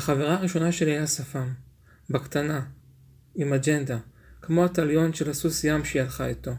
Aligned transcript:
לחברה 0.00 0.34
הראשונה 0.34 0.72
שלי 0.72 0.90
היה 0.90 1.06
שפם. 1.06 1.52
בקטנה. 2.10 2.60
עם 3.34 3.52
אג'נדה. 3.52 3.98
כמו 4.42 4.64
התליון 4.64 5.12
של 5.12 5.30
הסוס 5.30 5.64
ים 5.64 5.84
שהיא 5.84 6.02
הלכה 6.02 6.26
איתו. 6.26 6.52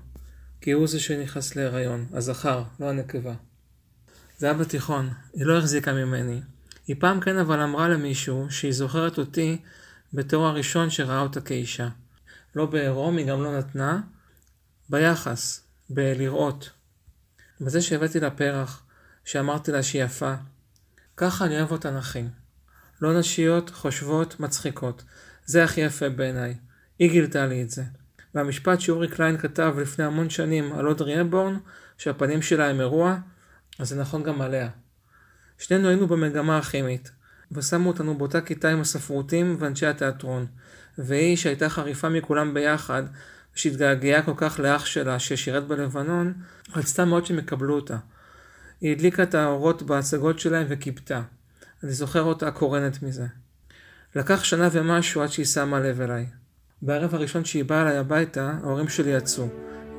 כי 0.62 0.72
הוא 0.72 0.88
זה 0.88 1.00
שנכנס 1.00 1.56
להיריון. 1.56 2.06
הזכר, 2.14 2.64
לא 2.80 2.90
הנקבה. 2.90 3.34
זה 4.38 4.46
היה 4.46 4.54
בתיכון. 4.54 5.10
היא 5.34 5.46
לא 5.46 5.58
החזיקה 5.58 5.94
ממני. 5.94 6.42
היא 6.88 6.96
פעם 7.00 7.20
כן 7.20 7.38
אבל 7.38 7.60
אמרה 7.60 7.88
למישהו 7.88 8.48
שהיא 8.50 8.72
זוכרת 8.72 9.18
אותי 9.18 9.62
בתור 10.14 10.46
הראשון 10.46 10.90
שראה 10.90 11.22
אותה 11.22 11.42
כאישה. 11.42 11.90
לא 12.56 12.66
בעירום, 12.66 13.18
היא 13.18 13.26
גם 13.26 13.44
לא 13.44 13.58
נתנה. 13.58 14.02
ביחס. 14.90 15.64
בלראות. 15.90 16.70
בזה 17.62 17.82
שהבאתי 17.82 18.20
לה 18.20 18.30
פרח. 18.30 18.84
שאמרתי 19.26 19.72
לה 19.72 19.84
שהיא 19.84 20.04
יפה. 20.04 20.34
ככה 21.18 21.46
אני 21.46 21.58
אוהב 21.58 21.72
אותן 21.72 21.98
אחי. 21.98 22.24
לא 23.02 23.20
נשיות, 23.20 23.70
חושבות, 23.70 24.40
מצחיקות. 24.40 25.04
זה 25.46 25.64
הכי 25.64 25.82
יפה 25.82 26.10
בעיניי. 26.10 26.56
היא 27.00 27.12
גילתה 27.12 27.46
לי 27.46 27.62
את 27.62 27.70
זה. 27.70 27.84
והמשפט 28.36 28.80
שאורי 28.80 29.08
קליין 29.08 29.38
כתב 29.38 29.76
לפני 29.82 30.06
המון 30.06 30.30
שנים 30.30 30.74
על 30.74 30.88
אודרי 30.88 31.20
הבורן, 31.20 31.58
שהפנים 31.98 32.42
שלה 32.42 32.70
הם 32.70 32.80
אירוע, 32.80 33.18
אז 33.80 33.90
זה 33.90 34.02
נכון 34.02 34.24
גם 34.24 34.42
עליה. 34.42 34.70
שנינו 35.58 35.88
היינו 35.88 36.08
במגמה 36.08 36.58
הכימית, 36.58 37.12
ושמו 37.52 37.90
אותנו 37.90 38.18
באותה 38.18 38.42
כיתה 38.42 38.70
עם 38.70 38.82
הספרותים 38.82 39.56
ואנשי 39.60 39.86
התיאטרון, 39.86 40.46
והיא, 40.98 41.38
שהייתה 41.38 41.70
חריפה 41.70 42.10
מכולם 42.10 42.54
ביחד, 42.54 43.04
ושהתגעגעה 43.56 44.22
כל 44.22 44.34
כך 44.38 44.60
לאח 44.60 44.86
שלה 44.86 45.20
ששירת 45.20 45.68
בלבנון, 45.68 46.34
רצתה 46.76 47.06
מאוד 47.06 47.26
שהם 47.26 47.40
יקבלו 47.40 47.76
אותה. 47.76 47.98
היא 48.82 48.92
הדליקה 48.92 49.24
את 49.24 49.36
האורות 49.36 49.84
בהצגות 49.84 50.40
שלהם 50.40 50.66
וכיבתה. 50.70 51.22
אני 51.84 51.92
זוכר 51.92 52.22
אותה 52.22 52.52
קורנת 52.52 53.04
מזה. 53.04 53.26
לקח 54.16 54.44
שנה 54.44 54.68
ומשהו 54.72 55.22
עד 55.22 55.30
שהיא 55.30 55.46
שמה 55.46 55.80
לב 55.80 56.02
אליי. 56.02 56.26
בערב 56.82 57.16
הראשון 57.16 57.46
שהיא 57.46 57.66
באה 57.66 57.82
אליי 57.82 57.98
הביתה, 57.98 58.54
ההורים 58.64 58.90
שלי 58.90 59.10
יצאו, 59.10 59.48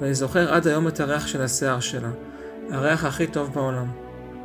ואני 0.01 0.15
זוכר 0.15 0.55
עד 0.55 0.67
היום 0.67 0.89
את 0.89 1.01
הריח 1.01 1.27
של 1.27 1.43
השיער 1.43 1.81
שלה. 1.81 2.11
הריח 2.71 3.05
הכי 3.05 3.27
טוב 3.27 3.55
בעולם. 3.55 3.93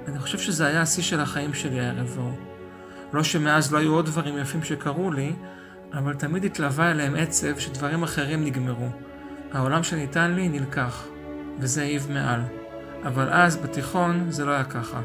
אני 0.08 0.20
חושב 0.20 0.38
שזה 0.38 0.66
היה 0.66 0.81
השיא 0.81 1.03
של 1.03 1.20
החיים 1.20 1.53
שלי 1.53 1.80
הערב 1.80 2.16
ההוא. 2.18 2.38
לא 3.14 3.24
שמאז 3.24 3.74
לא 3.74 3.78
היו 3.78 3.94
עוד 3.94 4.06
דברים 4.06 4.38
יפים 4.38 4.64
שקרו 4.64 5.12
לי, 5.12 5.34
אבל 5.94 6.14
תמיד 6.14 6.46
התלווה 6.46 6.92
אליהם 6.92 7.16
עצב 7.16 7.59
שדברים 7.59 8.04
אחרים 8.04 8.46
נגמרו. 8.46 8.90
העולם 9.52 9.84
שניתן 9.84 10.31
לי 10.31 10.50
נלקח, 10.50 11.08
וזה 11.59 11.81
העיב 11.81 12.08
מעל. 12.12 12.42
אבל 13.04 13.30
אז, 13.30 13.58
בתיכון, 13.58 14.31
זה 14.31 14.46
לא 14.46 14.52
היה 14.52 14.64
ככה. 14.64 15.02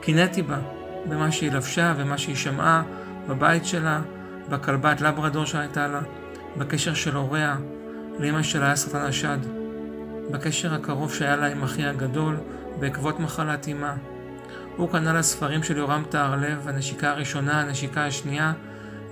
קינאתי 0.00 0.42
בה, 0.42 0.58
במה 1.08 1.32
שהיא 1.32 1.52
לבשה 1.52 1.94
ומה 1.96 2.18
שהיא 2.18 2.36
שמעה, 2.36 2.82
בבית 3.28 3.66
שלה, 3.66 4.00
בכלבת 4.48 5.00
לברדור 5.00 5.44
שהייתה 5.44 5.86
לה, 5.86 6.00
בקשר 6.56 6.94
של 6.94 7.16
הוריה, 7.16 7.56
לאמא 8.18 8.42
שלה 8.42 8.66
היה 8.66 8.76
סרטן 8.76 8.98
השד, 8.98 9.38
בקשר 10.30 10.74
הקרוב 10.74 11.14
שהיה 11.14 11.36
לה 11.36 11.46
עם 11.46 11.62
אחי 11.62 11.84
הגדול, 11.86 12.36
בעקבות 12.78 13.20
מחלת 13.20 13.68
אמה. 13.68 13.94
הוא 14.76 14.90
קנה 14.92 15.12
לה 15.12 15.22
ספרים 15.22 15.62
של 15.62 15.76
יורם 15.76 16.04
טהרלב, 16.08 16.68
הנשיקה 16.68 17.10
הראשונה, 17.10 17.60
הנשיקה 17.60 18.06
השנייה, 18.06 18.52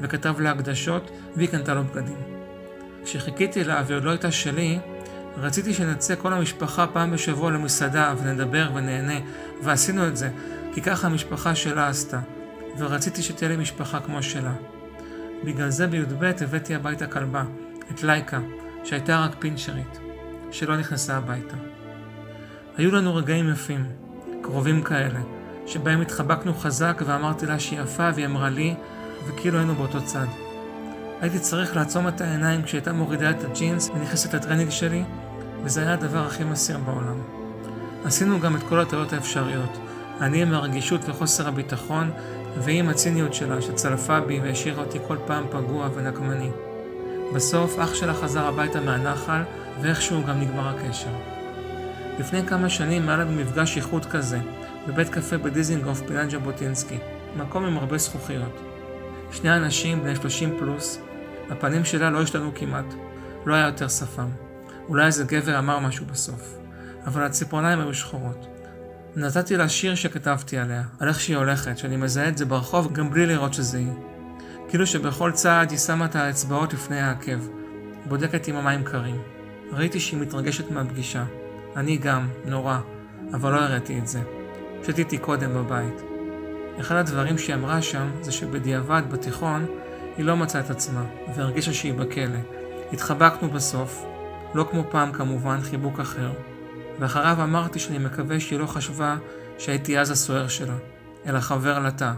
וכתב 0.01 0.41
לה 0.41 0.51
הקדשות, 0.51 1.11
והיא 1.37 1.49
קנתה 1.49 1.75
לו 1.75 1.85
בגדים. 1.85 2.17
כשחיכיתי 3.05 3.65
לה 3.65 3.83
והיא 3.87 3.97
עוד 3.97 4.05
לא 4.05 4.11
הייתה 4.11 4.31
שלי, 4.31 4.79
רציתי 5.37 5.75
שנצא 5.75 6.15
כל 6.15 6.33
המשפחה 6.33 6.87
פעם 6.87 7.11
בשבוע 7.11 7.51
למסעדה 7.51 8.15
ונדבר 8.23 8.71
ונהנה, 8.75 9.21
ועשינו 9.63 10.07
את 10.07 10.17
זה, 10.17 10.31
כי 10.75 10.83
ככה 10.83 11.07
המשפחה 11.07 11.55
שלה 11.55 11.89
עשתה, 11.89 12.21
ורציתי 12.79 13.23
שתהיה 13.23 13.49
לי 13.49 13.57
משפחה 13.57 14.01
כמו 14.01 14.23
שלה. 14.23 14.53
בגלל 15.45 15.71
זה 15.71 15.87
בי"ב 15.87 16.25
הבאתי 16.41 16.75
הביתה 16.75 17.07
כלבה, 17.07 17.45
את 17.91 18.03
לייקה, 18.03 18.41
שהייתה 18.85 19.25
רק 19.25 19.37
פינצ'רית, 19.39 20.01
שלא 20.51 20.77
נכנסה 20.77 21.17
הביתה. 21.17 21.57
היו 22.77 22.91
לנו 22.91 23.15
רגעים 23.15 23.53
יפים, 23.53 23.87
קרובים 24.43 24.83
כאלה, 24.83 25.21
שבהם 25.67 26.01
התחבקנו 26.01 26.55
חזק 26.55 27.03
ואמרתי 27.07 27.47
לה 27.47 27.59
שהיא 27.59 27.81
יפה 27.81 28.11
והיא 28.15 28.27
אמרה 28.27 28.51
לי, 28.51 28.75
וכאילו 29.27 29.59
היינו 29.59 29.75
באותו 29.75 30.05
צד. 30.05 30.27
הייתי 31.21 31.39
צריך 31.39 31.77
לעצום 31.77 32.09
את 32.09 32.21
העיניים 32.21 32.63
כשהייתה 32.63 32.93
מורידה 32.93 33.31
את 33.31 33.45
הג'ינס 33.45 33.91
ונכנסת 33.95 34.35
לטרנינג 34.35 34.71
שלי, 34.71 35.05
וזה 35.65 35.81
היה 35.83 35.93
הדבר 35.93 36.27
הכי 36.27 36.45
מסעיר 36.45 36.79
בעולם. 36.79 37.21
עשינו 38.05 38.41
גם 38.41 38.57
את 38.57 38.63
כל 38.63 38.81
הטעויות 38.81 39.13
האפשריות, 39.13 39.79
אני 40.21 40.43
עם 40.43 40.55
הרגישות 40.55 41.01
וחוסר 41.09 41.49
הביטחון, 41.49 42.11
והיא 42.57 42.79
עם 42.79 42.89
הציניות 42.89 43.35
שלה 43.35 43.63
שצלפה 43.63 44.21
בי 44.21 44.41
והשאירה 44.41 44.83
אותי 44.83 44.99
כל 45.09 45.17
פעם 45.27 45.45
פגוע 45.51 45.89
ונקמני. 45.95 46.51
בסוף 47.35 47.79
אח 47.79 47.95
שלה 47.95 48.15
חזר 48.15 48.47
הביתה 48.47 48.81
מהנחל, 48.81 49.43
ואיכשהו 49.81 50.25
גם 50.25 50.41
נגמר 50.41 50.69
הקשר. 50.69 51.11
לפני 52.19 52.47
כמה 52.47 52.69
שנים 52.69 53.09
היה 53.09 53.19
לנו 53.19 53.33
מפגש 53.33 53.77
איחוד 53.77 54.07
כזה, 54.07 54.39
בבית 54.89 55.09
קפה 55.09 55.39
בדיזינגוף 55.39 56.03
פינת 56.07 56.31
ז'בוטינסקי, 56.31 56.99
מקום 57.37 57.65
עם 57.65 57.77
הרבה 57.79 57.99
זכוכיות. 57.99 58.61
שני 59.33 59.57
אנשים 59.57 60.03
בני 60.03 60.17
30 60.17 60.57
פלוס, 60.59 61.01
הפנים 61.51 61.85
שלה 61.85 62.11
לא 62.11 62.23
השתנו 62.23 62.51
כמעט, 62.55 62.95
לא 63.47 63.55
היה 63.55 63.67
יותר 63.67 63.89
שפם. 63.89 64.29
אולי 64.89 65.07
איזה 65.07 65.25
גבר 65.25 65.59
אמר 65.59 65.79
משהו 65.79 66.07
בסוף, 66.07 66.55
אבל 67.07 67.23
הציפורניים 67.23 67.81
היו 67.81 67.95
שחורות. 67.95 68.58
נתתי 69.17 69.57
לה 69.57 69.69
שיר 69.69 69.95
שכתבתי 69.95 70.59
עליה, 70.59 70.83
על 71.01 71.09
איך 71.09 71.21
שהיא 71.21 71.37
הולכת, 71.37 71.79
שאני 71.79 71.97
מזהה 71.97 72.29
את 72.29 72.39
זה 72.39 72.45
ברחוב 72.45 72.93
גם 72.93 73.11
בלי 73.11 73.27
לראות 73.27 73.55
שזה 73.55 73.79
היא. 73.79 73.93
כאילו 74.69 74.87
שבכל 74.87 75.33
צעד 75.33 75.71
היא 75.71 75.79
שמה 75.79 76.05
את 76.05 76.17
האצבעות 76.17 76.73
לפני 76.73 77.01
העקב, 77.01 77.39
בודקת 78.07 78.49
עם 78.49 78.57
המים 78.57 78.85
קרים. 78.85 79.23
ראיתי 79.73 80.01
שהיא 80.01 80.21
מתרגשת 80.21 80.71
מהפגישה. 80.71 81.25
אני 81.77 81.97
גם, 81.97 82.29
נורא, 82.45 82.79
אבל 83.33 83.53
לא 83.53 83.61
הראיתי 83.61 83.99
את 83.99 84.09
זה. 84.09 84.21
שתיתי 84.87 85.19
קודם 85.19 85.55
בבית. 85.55 86.03
אחד 86.81 86.97
הדברים 86.97 87.39
שהיא 87.39 87.55
אמרה 87.55 87.83
שם 87.83 88.11
זה 88.21 88.33
שבדיעבד 88.33 89.03
בתיכון 89.11 89.67
היא 90.17 90.25
לא 90.25 90.37
מצאה 90.37 90.61
את 90.61 90.71
עצמה, 90.71 91.05
והרגישה 91.35 91.73
שהיא 91.73 91.95
בכלא. 91.95 92.39
התחבקנו 92.93 93.51
בסוף, 93.51 94.05
לא 94.55 94.69
כמו 94.71 94.85
פעם 94.91 95.13
כמובן, 95.13 95.61
חיבוק 95.61 96.01
אחר. 96.01 96.31
ואחריו 97.01 97.43
אמרתי 97.43 97.79
שאני 97.79 97.99
מקווה 97.99 98.41
שהיא 98.41 98.59
לא 98.59 98.67
חשבה 98.67 99.17
שהייתי 99.59 99.99
אז 99.99 100.11
הסוער 100.11 100.49
שלה, 100.49 100.77
אלא 101.27 101.41
חבר 101.41 101.79
לתא. 101.79 102.13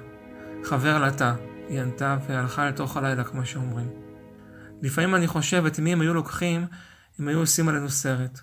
חבר 0.65 0.99
לתא, 0.99 1.35
היא 1.69 1.81
ענתה 1.81 2.19
והלכה 2.29 2.69
לתוך 2.69 2.97
הלילה 2.97 3.25
כמו 3.25 3.47
שאומרים. 3.47 3.89
לפעמים 4.83 5.15
אני 5.15 5.27
חושב 5.27 5.67
את 5.67 5.79
מי 5.79 5.93
הם 5.93 6.01
היו 6.01 6.15
לוקחים 6.15 6.67
אם 7.21 7.29
היו 7.29 7.39
עושים 7.39 7.69
עלינו 7.69 7.91
סרט. 7.91 8.41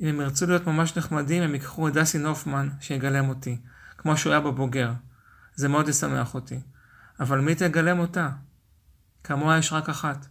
אם 0.00 0.06
הם 0.06 0.20
ירצו 0.20 0.46
להיות 0.46 0.66
ממש 0.66 0.96
נחמדים 0.96 1.42
הם 1.42 1.54
ייקחו 1.54 1.88
את 1.88 1.92
דסי 1.92 2.18
נופמן 2.18 2.68
שיגלם 2.80 3.28
אותי, 3.28 3.60
כמו 3.98 4.16
שהוא 4.16 4.32
היה 4.32 4.40
בבוגר. 4.40 4.92
זה 5.54 5.68
מאוד 5.68 5.88
ישמח 5.88 6.34
אותי. 6.34 6.60
אבל 7.20 7.40
מי 7.40 7.54
תגלם 7.54 7.98
אותה? 7.98 8.30
כמוה 9.24 9.58
יש 9.58 9.72
רק 9.72 9.88
אחת. 9.88 10.26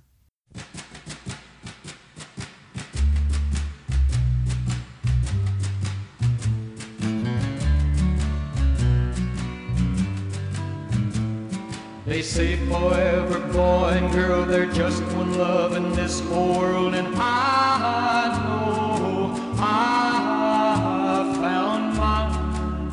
They 12.12 12.22
say 12.22 12.58
forever, 12.68 13.40
boy 13.54 13.92
and 13.96 14.12
girl, 14.12 14.44
they're 14.44 14.66
just 14.66 15.02
one 15.16 15.38
love 15.38 15.78
in 15.78 15.94
this 15.94 16.22
world, 16.24 16.94
and 16.94 17.08
I 17.16 18.36
know 18.44 19.34
I 19.58 21.34
found 21.40 21.96
mine. 21.96 22.92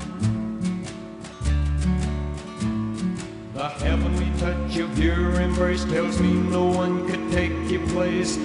The 3.54 3.68
heavenly 3.84 4.30
touch 4.38 4.76
of 4.76 4.96
your 5.00 5.40
embrace 5.40 5.84
tells 5.84 6.20
me 6.20 6.32
no 6.34 6.66
one 6.66 7.04
could 7.08 7.32
take 7.32 7.50
your 7.68 7.84
place 7.88 8.38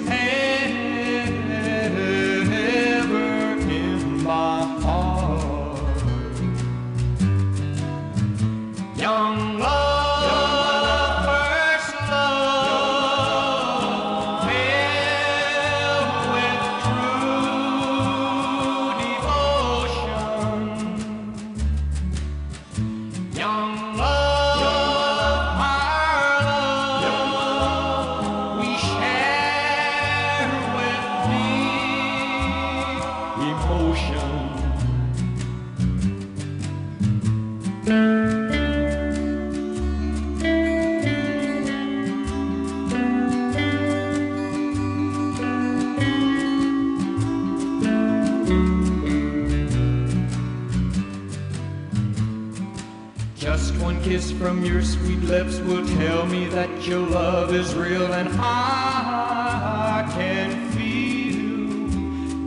lips 55.43 55.59
will 55.59 55.85
tell 55.97 56.25
me 56.25 56.47
that 56.47 56.87
your 56.87 56.99
love 56.99 57.53
is 57.53 57.75
real, 57.75 58.13
and 58.13 58.29
I 58.39 60.09
can 60.15 60.69
feel 60.71 61.87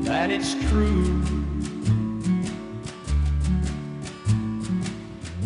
that 0.04 0.31
it's 0.31 0.54
true. 0.69 1.22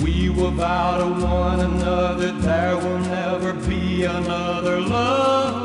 We 0.04 0.30
will 0.30 0.52
vow 0.52 0.98
to 0.98 1.24
one 1.24 1.60
another 1.60 2.32
there 2.32 2.76
will 2.76 3.00
never 3.00 3.52
be 3.52 4.04
another 4.04 4.80
love 4.80 5.59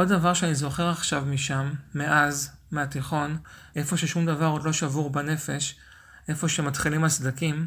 עוד 0.00 0.08
דבר 0.08 0.34
שאני 0.34 0.54
זוכר 0.54 0.88
עכשיו 0.88 1.24
משם, 1.26 1.72
מאז, 1.94 2.50
מהתיכון, 2.70 3.38
איפה 3.76 3.96
ששום 3.96 4.26
דבר 4.26 4.46
עוד 4.46 4.64
לא 4.64 4.72
שבור 4.72 5.10
בנפש, 5.10 5.76
איפה 6.28 6.48
שמתחילים 6.48 7.04
הסדקים, 7.04 7.66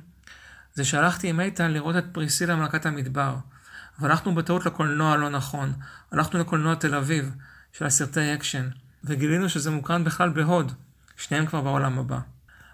זה 0.73 0.85
שהלכתי 0.85 1.29
עם 1.29 1.39
איתן 1.39 1.71
לראות 1.71 1.95
את 1.97 2.03
פריסילה 2.11 2.55
מלכת 2.55 2.85
המדבר. 2.85 3.35
והלכנו 3.99 4.35
בטעות 4.35 4.65
לקולנוע 4.65 5.17
לא 5.17 5.29
נכון. 5.29 5.73
הלכנו 6.11 6.39
לקולנוע 6.39 6.75
תל 6.75 6.95
אביב, 6.95 7.35
של 7.73 7.85
הסרטי 7.85 8.33
אקשן, 8.33 8.69
וגילינו 9.03 9.49
שזה 9.49 9.71
מוקרן 9.71 10.03
בכלל 10.03 10.29
בהוד. 10.29 10.71
שניהם 11.17 11.45
כבר 11.45 11.61
בעולם 11.61 11.99
הבא. 11.99 12.19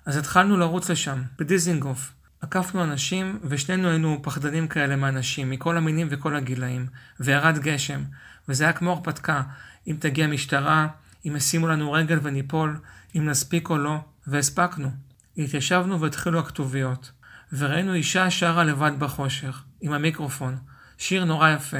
אז 0.05 0.17
התחלנו 0.17 0.57
לרוץ 0.57 0.89
לשם, 0.89 1.23
בדיזינגוף. 1.39 2.11
עקפנו 2.41 2.83
אנשים, 2.83 3.39
ושנינו 3.43 3.89
היינו 3.89 4.19
פחדנים 4.23 4.67
כאלה 4.67 4.95
מאנשים, 4.95 5.49
מכל 5.49 5.77
המינים 5.77 6.07
וכל 6.11 6.35
הגילאים. 6.35 6.87
וירד 7.19 7.57
גשם, 7.59 8.03
וזה 8.49 8.63
היה 8.63 8.73
כמו 8.73 8.91
הרפתקה. 8.91 9.41
אם 9.87 9.95
תגיע 9.99 10.27
משטרה, 10.27 10.87
אם 11.27 11.35
ישימו 11.35 11.67
לנו 11.67 11.91
רגל 11.91 12.19
וניפול, 12.23 12.79
אם 13.15 13.25
נספיק 13.25 13.69
או 13.69 13.77
לא, 13.77 13.97
והספקנו. 14.27 14.91
התיישבנו 15.37 16.01
והתחילו 16.01 16.39
הכתוביות. 16.39 17.11
וראינו 17.53 17.93
אישה 17.93 18.29
שרה 18.29 18.63
לבד 18.63 18.91
בחושך, 18.99 19.63
עם 19.81 19.93
המיקרופון. 19.93 20.57
שיר 20.97 21.25
נורא 21.25 21.49
יפה. 21.49 21.77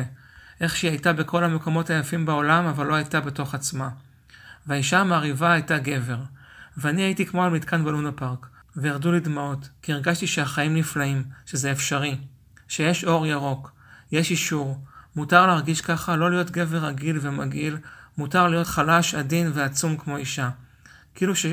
איך 0.62 0.75
שהיא 0.75 0.92
הייתה 0.92 1.13
בכל 1.13 1.44
המקומות 1.44 1.89
היפים 1.89 2.25
בעולם, 2.25 2.66
אבל 2.66 2.86
לא 2.86 2.96
הייתה 2.96 3.20
בתוך 3.20 3.56
עצמה. 3.56 3.89
והאישה 4.68 5.00
המעריבה 5.00 5.51
הייתה 5.51 5.78
גבר. 5.78 6.20
ואני 6.78 7.01
הייתי 7.01 7.25
כמו 7.25 7.44
על 7.44 7.50
מתקן 7.50 7.86
בלונה 7.86 8.12
פארק. 8.12 8.48
וירדו 8.82 9.12
לי 9.12 9.20
דמעות, 9.20 9.70
כי 9.82 9.94
הרגשתי 9.94 10.28
שהחיים 10.28 10.76
נפלאים, 10.76 11.24
שזה 11.46 11.72
אפשרי. 11.72 12.18
שיש 12.68 13.06
אור 13.06 13.28
ירוק. 13.28 13.72
יש 14.12 14.32
אישור. 14.32 14.84
מותר 15.16 15.48
להרגיש 15.48 15.82
ככה, 15.82 16.16
לא 16.16 16.32
להיות 16.32 16.52
גבר 16.52 16.78
רגיל 16.78 17.20
ומגעיל, 17.22 17.78
מותר 18.18 18.48
להיות 18.48 18.68
חלש, 18.68 19.16
עדין 19.16 19.52
ועצום 19.54 19.98
כמו 19.98 20.18
אישה. 20.18 20.50
כאילו, 21.16 21.36
ש... 21.36 21.46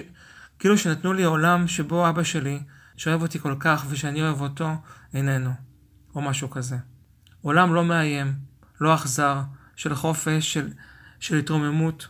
כאילו 0.59 0.79
שנתנו 0.79 1.13
לי 1.13 1.25
עולם 1.25 1.69
שבו 1.69 2.09
אבא 2.09 2.23
שלי, 2.23 2.61
שאוהב 2.97 3.23
אותי 3.23 3.39
כל 3.39 3.55
כך 3.61 3.87
ושאני 3.89 4.23
אוהב 4.23 4.41
אותו, 4.41 4.71
איננו. 5.15 5.51
או 6.15 6.21
משהו 6.21 6.51
כזה. 6.51 6.77
עולם 7.43 7.75
לא 7.75 7.85
מאיים, 7.85 8.35
לא 8.81 8.95
אכזר, 8.95 9.41
של 9.77 9.95
חופש, 9.95 10.53
של, 10.53 10.69
של 11.21 11.37
התרוממות. 11.37 12.09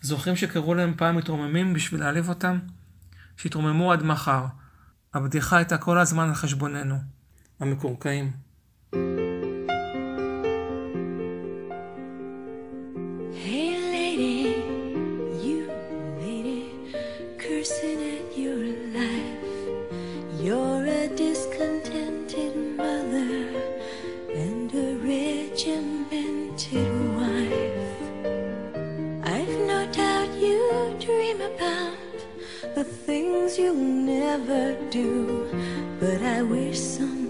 זוכרים 0.00 0.36
שקראו 0.36 0.74
להם 0.74 0.94
פעם 0.96 1.16
מתרוממים 1.16 1.74
בשביל 1.74 2.00
להעליב 2.00 2.28
אותם? 2.28 2.58
שהתרוממו 3.36 3.92
עד 3.92 4.02
מחר. 4.02 4.44
הבדיחה 5.14 5.56
הייתה 5.56 5.78
כל 5.78 5.98
הזמן 5.98 6.28
על 6.28 6.34
חשבוננו. 6.34 6.96
המקורקעים. 7.60 8.32
Hey 8.94 9.25
never 34.36 34.76
do, 34.90 35.48
but 35.98 36.22
I 36.22 36.42
wish 36.42 36.78
someone 36.78 37.25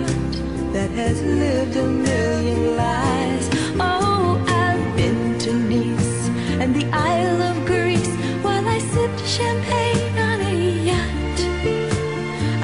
heart 0.00 0.34
that 0.72 0.90
has 0.90 1.22
lived 1.22 1.76
a 1.76 1.86
million 1.86 2.76
lives. 2.76 3.46
Oh, 3.78 4.42
I've 4.64 4.96
been 4.96 5.38
to 5.44 5.52
Nice 5.52 6.28
and 6.60 6.74
the 6.74 6.86
Isle 6.92 7.40
of 7.50 7.56
Greece 7.66 8.14
while 8.44 8.66
I 8.76 8.78
sipped 8.92 9.22
champagne 9.36 10.16
on 10.30 10.38
a 10.52 10.54
yacht. 10.90 11.38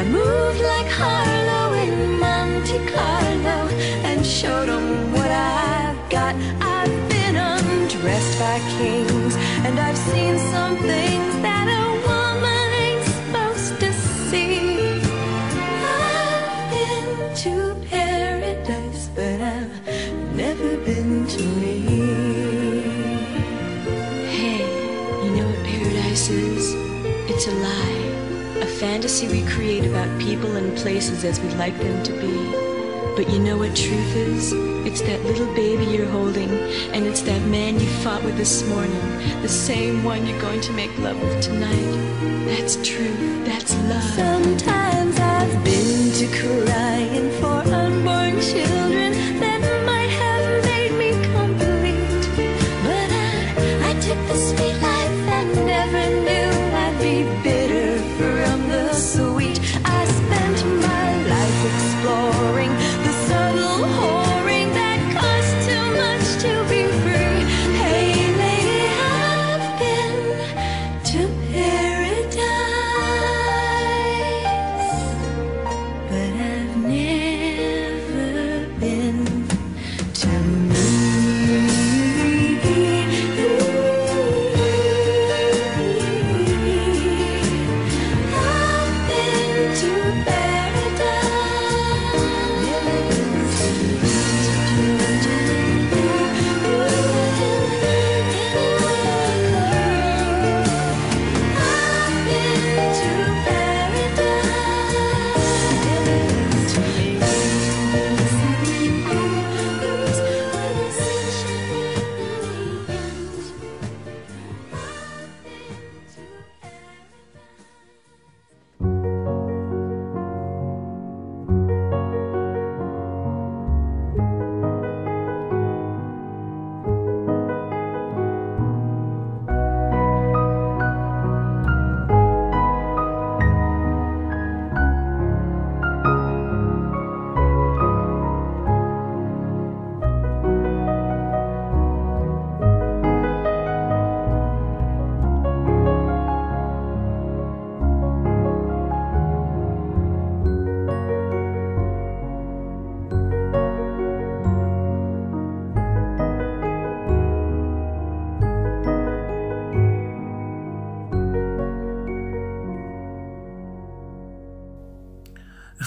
I 0.00 0.04
moved 0.18 0.60
like 0.72 0.90
Harlow 1.00 1.66
in 1.84 1.94
Monte 2.24 2.78
Carlo 2.92 3.58
and 4.08 4.18
showed 4.38 4.68
'em 4.76 4.88
what 5.14 5.30
I've 5.30 6.00
got. 6.16 6.34
I've 6.78 6.98
been 7.14 7.36
undressed 7.36 8.36
by 8.44 8.56
kings 8.76 9.34
and 9.66 9.74
I've 9.86 10.00
seen 10.10 10.34
some 10.52 10.74
fantasy 28.80 29.28
we 29.28 29.42
create 29.44 29.84
about 29.84 30.08
people 30.18 30.56
and 30.56 30.74
places 30.74 31.22
as 31.22 31.38
we'd 31.38 31.52
like 31.56 31.78
them 31.80 32.02
to 32.02 32.12
be. 32.12 32.34
But 33.14 33.30
you 33.30 33.38
know 33.38 33.58
what 33.58 33.76
truth 33.76 34.16
is? 34.16 34.54
It's 34.86 35.02
that 35.02 35.22
little 35.22 35.54
baby 35.54 35.84
you're 35.84 36.06
holding, 36.06 36.48
and 36.94 37.04
it's 37.04 37.20
that 37.22 37.42
man 37.48 37.78
you 37.78 37.86
fought 38.02 38.24
with 38.24 38.38
this 38.38 38.66
morning, 38.70 39.02
the 39.42 39.50
same 39.50 40.02
one 40.02 40.26
you're 40.26 40.40
going 40.40 40.62
to 40.62 40.72
make 40.72 40.96
love 40.96 41.20
with 41.20 41.42
tonight. 41.42 42.46
That's 42.46 42.76
truth. 42.76 43.44
That's 43.44 43.74
love. 43.90 44.02
Sometimes 44.14 45.20
I've 45.20 45.62
been 45.62 46.12
to 46.14 46.26
crying 46.40 47.30
for 47.38 47.60
unborn 47.74 48.40
children 48.40 49.12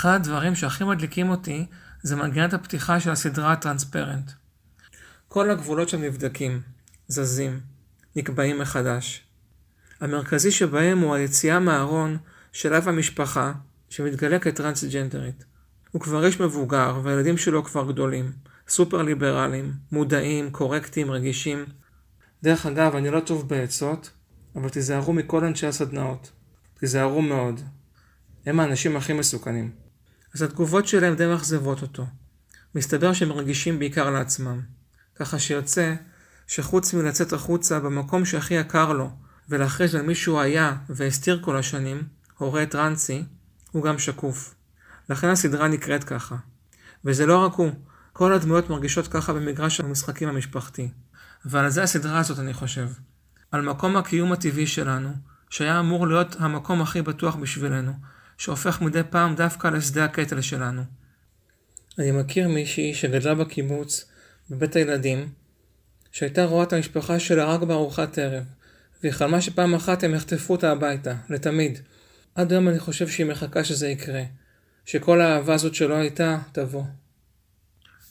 אחד 0.03 0.15
הדברים 0.15 0.55
שהכי 0.55 0.83
מדליקים 0.83 1.29
אותי 1.29 1.65
זה 2.01 2.15
מנגינת 2.15 2.53
הפתיחה 2.53 2.99
של 2.99 3.11
הסדרה 3.11 3.55
טרנספרנט. 3.55 4.31
כל 5.27 5.49
הגבולות 5.49 5.89
שם 5.89 6.01
נבדקים, 6.01 6.61
זזים, 7.07 7.59
נקבעים 8.15 8.59
מחדש. 8.59 9.23
המרכזי 10.01 10.51
שבהם 10.51 10.99
הוא 10.99 11.15
היציאה 11.15 11.59
מהארון 11.59 12.17
של 12.51 12.73
אב 12.73 12.87
המשפחה 12.87 13.53
שמתגלה 13.89 14.39
כטרנסג'נדרית. 14.39 15.45
הוא 15.91 16.01
כבר 16.01 16.25
איש 16.25 16.39
מבוגר 16.39 16.99
והילדים 17.03 17.37
שלו 17.37 17.63
כבר 17.63 17.91
גדולים, 17.91 18.31
סופר 18.67 19.01
ליברליים, 19.01 19.73
מודעים, 19.91 20.51
קורקטים, 20.51 21.11
רגישים. 21.11 21.65
דרך 22.43 22.65
אגב, 22.65 22.95
אני 22.95 23.09
לא 23.09 23.19
טוב 23.19 23.49
בעצות, 23.49 24.11
אבל 24.55 24.69
תיזהרו 24.69 25.13
מכל 25.13 25.45
אנשי 25.45 25.67
הסדנאות. 25.67 26.31
תיזהרו 26.73 27.21
מאוד. 27.21 27.61
הם 28.45 28.59
האנשים 28.59 28.95
הכי 28.97 29.13
מסוכנים. 29.13 29.82
אז 30.35 30.41
התגובות 30.41 30.87
שלהם 30.87 31.15
די 31.15 31.27
מאכזבות 31.27 31.81
אותו. 31.81 32.05
מסתבר 32.75 33.13
שהם 33.13 33.31
רגישים 33.31 33.79
בעיקר 33.79 34.09
לעצמם. 34.09 34.61
ככה 35.15 35.39
שיוצא 35.39 35.95
שחוץ 36.47 36.93
מלצאת 36.93 37.33
החוצה 37.33 37.79
במקום 37.79 38.25
שהכי 38.25 38.53
יקר 38.53 38.93
לו, 38.93 39.11
ולהכריז 39.49 39.95
על 39.95 40.01
מי 40.01 40.15
שהוא 40.15 40.39
היה 40.39 40.75
והסתיר 40.89 41.39
כל 41.41 41.57
השנים, 41.57 42.03
הורה 42.37 42.65
טרנסי, 42.65 43.23
הוא 43.71 43.83
גם 43.83 43.99
שקוף. 43.99 44.55
לכן 45.09 45.27
הסדרה 45.27 45.67
נקראת 45.67 46.03
ככה. 46.03 46.35
וזה 47.05 47.25
לא 47.25 47.37
רק 47.45 47.53
הוא, 47.53 47.71
כל 48.13 48.33
הדמויות 48.33 48.69
מרגישות 48.69 49.07
ככה 49.07 49.33
במגרש 49.33 49.79
המשחקים 49.79 50.29
המשפחתי. 50.29 50.89
ועל 51.45 51.69
זה 51.69 51.83
הסדרה 51.83 52.19
הזאת 52.19 52.39
אני 52.39 52.53
חושב. 52.53 52.89
על 53.51 53.61
מקום 53.61 53.97
הקיום 53.97 54.31
הטבעי 54.31 54.67
שלנו, 54.67 55.13
שהיה 55.49 55.79
אמור 55.79 56.07
להיות 56.07 56.35
המקום 56.39 56.81
הכי 56.81 57.01
בטוח 57.01 57.35
בשבילנו, 57.35 57.93
שהופך 58.43 58.81
מדי 58.81 59.01
פעם 59.09 59.35
דווקא 59.35 59.67
לשדה 59.67 60.05
הקטל 60.05 60.41
שלנו. 60.41 60.83
אני 61.99 62.11
מכיר 62.11 62.47
מישהי 62.47 62.93
שגדלה 62.93 63.35
בקיבוץ, 63.35 64.05
בבית 64.49 64.75
הילדים, 64.75 65.29
שהייתה 66.11 66.45
רואה 66.45 66.63
את 66.63 66.73
המשפחה 66.73 67.19
שלה 67.19 67.45
רק 67.45 67.61
בארוחת 67.61 68.17
ערב, 68.17 68.43
והיא 69.01 69.13
חלמה 69.13 69.41
שפעם 69.41 69.73
אחת 69.73 70.03
הם 70.03 70.13
יחטפו 70.15 70.53
אותה 70.53 70.71
הביתה, 70.71 71.15
לתמיד. 71.29 71.79
עד 72.35 72.51
היום 72.51 72.67
אני 72.67 72.79
חושב 72.79 73.07
שהיא 73.07 73.25
מחכה 73.25 73.63
שזה 73.63 73.87
יקרה, 73.87 74.23
שכל 74.85 75.21
האהבה 75.21 75.53
הזאת 75.53 75.75
שלא 75.75 75.93
הייתה, 75.93 76.37
תבוא. 76.51 76.83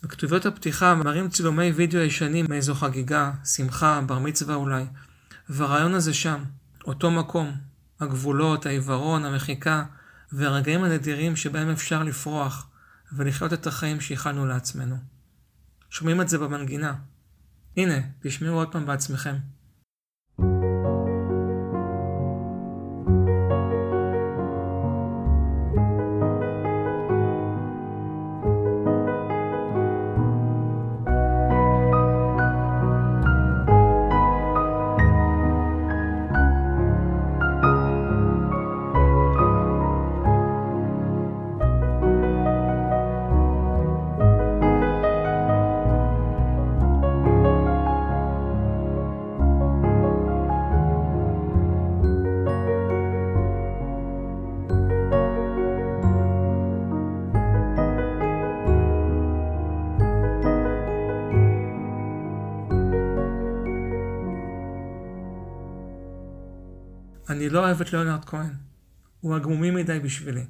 בכתוביות 0.02 0.46
הפתיחה 0.46 0.94
מראים 0.94 1.28
צילומי 1.28 1.70
וידאו 1.70 2.00
ישנים 2.00 2.46
מאיזו 2.48 2.74
חגיגה, 2.74 3.32
שמחה, 3.44 4.00
בר 4.06 4.18
מצווה 4.18 4.54
אולי, 4.54 4.84
והרעיון 5.48 5.94
הזה 5.94 6.14
שם, 6.14 6.44
אותו 6.86 7.10
מקום, 7.10 7.52
הגבולות, 8.00 8.66
העיוורון, 8.66 9.24
המחיקה, 9.24 9.84
והרגעים 10.32 10.84
הנדירים 10.84 11.36
שבהם 11.36 11.70
אפשר 11.70 12.02
לפרוח 12.02 12.70
ולחיות 13.12 13.52
את 13.52 13.66
החיים 13.66 14.00
שייחלנו 14.00 14.46
לעצמנו. 14.46 14.96
שומעים 15.90 16.20
את 16.20 16.28
זה 16.28 16.38
במנגינה. 16.38 16.94
הנה, 17.76 17.94
תשמעו 18.20 18.54
עוד 18.54 18.72
פעם 18.72 18.86
בעצמכם. 18.86 19.36
אוהב 67.72 67.80
את 67.80 67.92
ליאונרד 67.92 68.24
כהן. 68.24 68.54
הוא 69.20 69.36
הגמומי 69.36 69.70
מדי 69.70 69.98
בשבילי. 69.98 70.44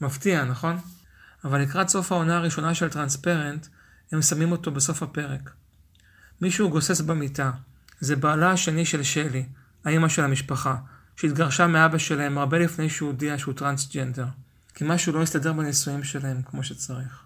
מפתיע, 0.00 0.44
נכון? 0.44 0.76
אבל 1.44 1.60
לקראת 1.60 1.88
סוף 1.88 2.12
העונה 2.12 2.36
הראשונה 2.36 2.74
של 2.74 2.88
טרנספרנט, 2.88 3.66
הם 4.12 4.22
שמים 4.22 4.52
אותו 4.52 4.70
בסוף 4.70 5.02
הפרק. 5.02 5.50
מישהו 6.40 6.70
גוסס 6.70 7.00
במיטה. 7.00 7.50
זה 8.00 8.16
בעלה 8.16 8.50
השני 8.50 8.84
של 8.84 9.02
שלי, 9.02 9.46
האימא 9.84 10.08
של 10.08 10.24
המשפחה, 10.24 10.76
שהתגרשה 11.16 11.66
מאבא 11.66 11.98
שלהם 11.98 12.38
הרבה 12.38 12.58
לפני 12.58 12.90
שהוא 12.90 13.10
הודיע 13.10 13.38
שהוא 13.38 13.54
טרנסג'נדר. 13.54 14.26
כי 14.74 14.84
משהו 14.86 15.12
לא 15.12 15.22
הסתדר 15.22 15.52
בנישואים 15.52 16.04
שלהם 16.04 16.42
כמו 16.42 16.64
שצריך. 16.64 17.24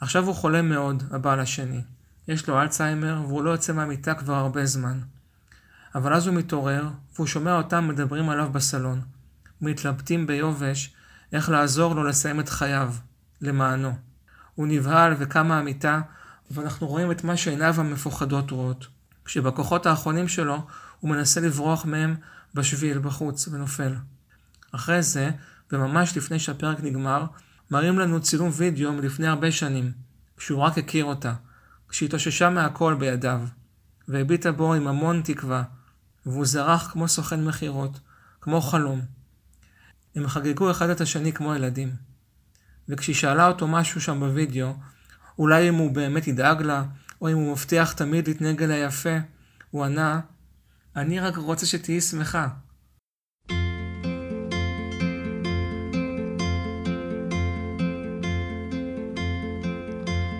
עכשיו 0.00 0.26
הוא 0.26 0.34
חולה 0.34 0.62
מאוד, 0.62 1.02
הבעל 1.10 1.40
השני. 1.40 1.82
יש 2.28 2.48
לו 2.48 2.62
אלצהיימר, 2.62 3.22
והוא 3.26 3.42
לא 3.42 3.50
יוצא 3.50 3.72
מהמיטה 3.72 4.14
כבר 4.14 4.34
הרבה 4.34 4.66
זמן. 4.66 5.00
אבל 5.94 6.14
אז 6.14 6.26
הוא 6.26 6.36
מתעורר, 6.36 6.88
והוא 7.14 7.26
שומע 7.26 7.56
אותם 7.56 7.88
מדברים 7.88 8.28
עליו 8.28 8.48
בסלון. 8.52 9.00
מתלבטים 9.60 10.26
ביובש 10.26 10.94
איך 11.32 11.48
לעזור 11.48 11.94
לו 11.94 12.04
לסיים 12.04 12.40
את 12.40 12.48
חייו, 12.48 12.94
למענו. 13.40 13.92
הוא 14.54 14.66
נבהל 14.66 15.14
וקם 15.18 15.48
מהמיטה, 15.48 16.00
ואנחנו 16.50 16.86
רואים 16.86 17.10
את 17.10 17.24
מה 17.24 17.36
שעיניו 17.36 17.74
המפוחדות 17.80 18.50
רואות. 18.50 18.86
כשבכוחות 19.24 19.86
האחרונים 19.86 20.28
שלו 20.28 20.66
הוא 21.00 21.10
מנסה 21.10 21.40
לברוח 21.40 21.84
מהם 21.84 22.16
בשביל 22.54 22.98
בחוץ 22.98 23.48
ונופל. 23.48 23.94
אחרי 24.72 25.02
זה, 25.02 25.30
וממש 25.72 26.16
לפני 26.16 26.38
שהפרק 26.38 26.80
נגמר, 26.80 27.26
מראים 27.70 27.98
לנו 27.98 28.20
צילום 28.20 28.50
וידאו 28.52 28.92
מלפני 28.92 29.26
הרבה 29.26 29.52
שנים, 29.52 29.92
כשהוא 30.36 30.60
רק 30.60 30.78
הכיר 30.78 31.04
אותה, 31.04 31.34
כשהתאוששה 31.88 32.50
מהכל 32.50 32.94
בידיו, 32.94 33.40
והביטה 34.08 34.52
בו 34.52 34.74
עם 34.74 34.86
המון 34.86 35.20
תקווה, 35.24 35.62
והוא 36.28 36.46
זרח 36.46 36.90
כמו 36.92 37.08
סוכן 37.08 37.44
מכירות, 37.44 38.00
כמו 38.40 38.60
חלום. 38.60 39.00
הם 40.16 40.28
חגגו 40.28 40.70
אחד 40.70 40.90
את 40.90 41.00
השני 41.00 41.32
כמו 41.32 41.54
ילדים. 41.54 41.92
וכשהיא 42.88 43.16
שאלה 43.16 43.46
אותו 43.46 43.68
משהו 43.68 44.00
שם 44.00 44.20
בווידאו, 44.20 44.74
אולי 45.38 45.68
אם 45.68 45.74
הוא 45.74 45.90
באמת 45.90 46.26
ידאג 46.26 46.62
לה, 46.62 46.84
או 47.20 47.28
אם 47.28 47.36
הוא 47.36 47.52
מבטיח 47.52 47.92
תמיד 47.92 48.28
להתנהג 48.28 48.62
אליה 48.62 48.84
יפה, 48.84 49.16
הוא 49.70 49.84
ענה, 49.84 50.20
אני 50.96 51.20
רק 51.20 51.36
רוצה 51.36 51.66
שתהיי 51.66 52.00
שמחה. 52.00 52.48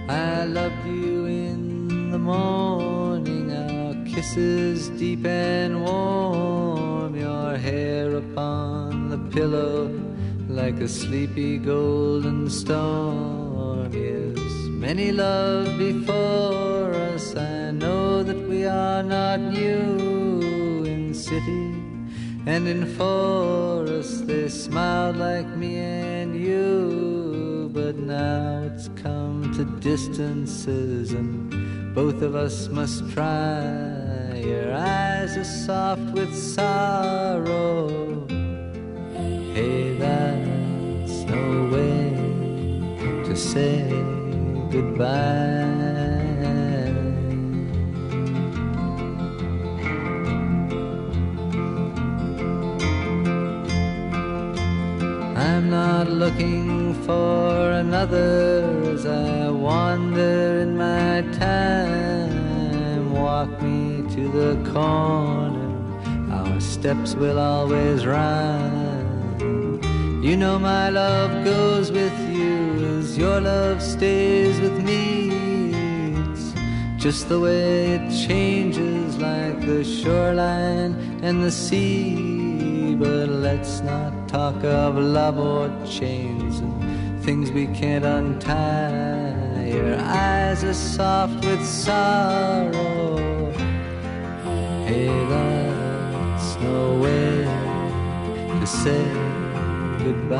I 0.08 0.46
loved 0.46 0.86
you 0.86 1.26
in 1.26 2.10
the 2.12 2.18
morning, 2.18 2.97
kisses 4.18 4.88
deep 4.98 5.24
and 5.24 5.80
warm, 5.80 7.14
your 7.14 7.56
hair 7.56 8.16
upon 8.16 9.10
the 9.10 9.18
pillow 9.30 9.88
like 10.48 10.74
a 10.80 10.88
sleepy 10.88 11.56
golden 11.56 12.50
storm. 12.50 13.92
Yes, 13.92 14.40
many 14.86 15.12
love 15.12 15.78
before 15.78 16.92
us. 17.12 17.36
I 17.36 17.70
know 17.70 18.24
that 18.24 18.40
we 18.48 18.66
are 18.66 19.04
not 19.04 19.38
new 19.38 20.82
in 20.84 21.14
city 21.14 21.66
and 22.44 22.66
in 22.66 22.86
forest. 22.96 24.26
They 24.26 24.48
smiled 24.48 25.16
like 25.16 25.46
me 25.56 25.76
and 25.76 26.34
you, 26.34 27.70
but 27.72 27.94
now 27.96 28.64
it's 28.66 28.88
come 28.96 29.54
to 29.54 29.64
distances, 29.78 31.12
and 31.12 31.94
both 31.94 32.20
of 32.22 32.34
us 32.34 32.66
must 32.66 33.08
try. 33.12 34.07
Your 34.48 34.72
eyes 34.72 35.36
are 35.36 35.44
soft 35.44 36.10
with 36.14 36.34
sorrow. 36.34 38.26
Hey, 39.52 39.94
that's 39.98 41.16
no 41.28 41.68
way 41.70 42.08
to 43.26 43.36
say 43.36 43.90
goodbye. 44.72 45.68
I'm 55.36 55.68
not 55.68 56.08
looking 56.08 56.94
for 57.04 57.72
another 57.72 58.64
as 58.94 59.04
I 59.04 59.50
wander 59.50 60.60
in 60.62 60.74
my 60.78 61.20
time. 61.38 61.87
The 64.32 64.56
corner, 64.72 66.32
our 66.32 66.60
steps 66.60 67.14
will 67.14 67.38
always 67.38 68.04
rhyme. 68.04 69.80
You 70.22 70.36
know 70.36 70.58
my 70.58 70.90
love 70.90 71.44
goes 71.44 71.90
with 71.90 72.12
you 72.28 72.98
as 72.98 73.16
your 73.16 73.40
love 73.40 73.82
stays 73.82 74.60
with 74.60 74.84
me. 74.84 75.30
It's 76.30 76.52
just 77.02 77.30
the 77.30 77.40
way 77.40 77.92
it 77.92 78.10
changes 78.26 79.16
like 79.16 79.60
the 79.64 79.82
shoreline 79.82 80.94
and 81.22 81.42
the 81.42 81.50
sea. 81.50 82.94
But 82.96 83.30
let's 83.30 83.80
not 83.80 84.28
talk 84.28 84.62
of 84.62 84.98
love 84.98 85.38
or 85.38 85.70
chains 85.86 86.58
and 86.58 87.24
things 87.24 87.50
we 87.50 87.66
can't 87.68 88.04
untie. 88.04 89.70
Your 89.72 89.96
eyes 89.98 90.62
are 90.64 90.74
soft 90.74 91.44
with 91.44 91.64
sorrow. 91.64 92.87
Hey, 94.88 95.08
that's 95.28 96.56
no 96.60 96.98
way 96.98 97.44
to 98.58 98.66
say 98.66 99.04
goodbye. 100.02 100.38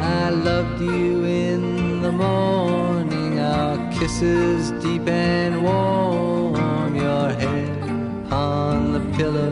I 0.00 0.30
loved 0.30 0.80
you 0.80 1.24
in 1.24 2.02
the 2.02 2.12
morning, 2.12 3.40
our 3.40 3.92
kisses 3.94 4.70
deep 4.80 5.08
and 5.08 5.64
warm, 5.64 6.94
your 6.94 7.30
head 7.30 8.32
on 8.32 8.92
the 8.92 9.00
pillow 9.16 9.50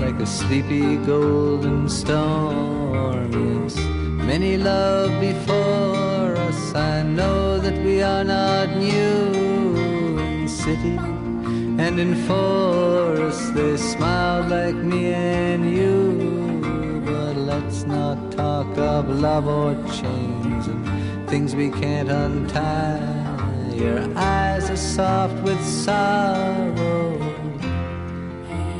like 0.00 0.18
a 0.18 0.26
sleepy 0.26 0.96
golden 0.96 1.88
storm. 1.88 2.71
Many 3.34 4.56
love 4.56 5.20
before 5.20 6.36
us. 6.36 6.74
I 6.74 7.02
know 7.02 7.58
that 7.58 7.76
we 7.84 8.02
are 8.02 8.24
not 8.24 8.76
new 8.76 10.18
in 10.18 10.48
city 10.48 10.96
and 11.84 12.00
in 12.00 12.14
forest. 12.26 13.54
They 13.54 13.76
smiled 13.76 14.48
like 14.48 14.74
me 14.74 15.12
and 15.12 15.70
you, 15.70 17.02
but 17.04 17.36
let's 17.36 17.84
not 17.84 18.32
talk 18.32 18.76
of 18.78 19.08
love 19.08 19.46
or 19.46 19.74
chains 19.92 20.66
and 20.66 21.28
things 21.28 21.54
we 21.54 21.70
can't 21.70 22.10
untie. 22.10 23.74
Your 23.74 24.00
eyes 24.16 24.70
are 24.70 24.76
soft 24.76 25.42
with 25.42 25.62
sorrow. 25.64 27.18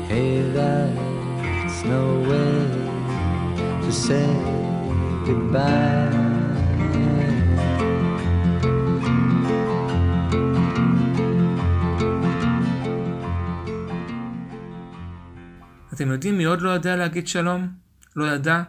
Hey, 0.07 0.41
that's 0.51 1.83
no 1.83 2.19
way 2.29 2.82
to 3.85 3.91
say 3.91 4.27
goodbye. 5.25 6.23
אתם 15.93 16.11
יודעים 16.11 16.37
מי 16.37 16.43
עוד 16.43 16.61
לא 16.61 16.69
יודע 16.69 16.95
להגיד 16.95 17.27
שלום? 17.27 17.67
לא 18.15 18.25
ידע? 18.25 18.63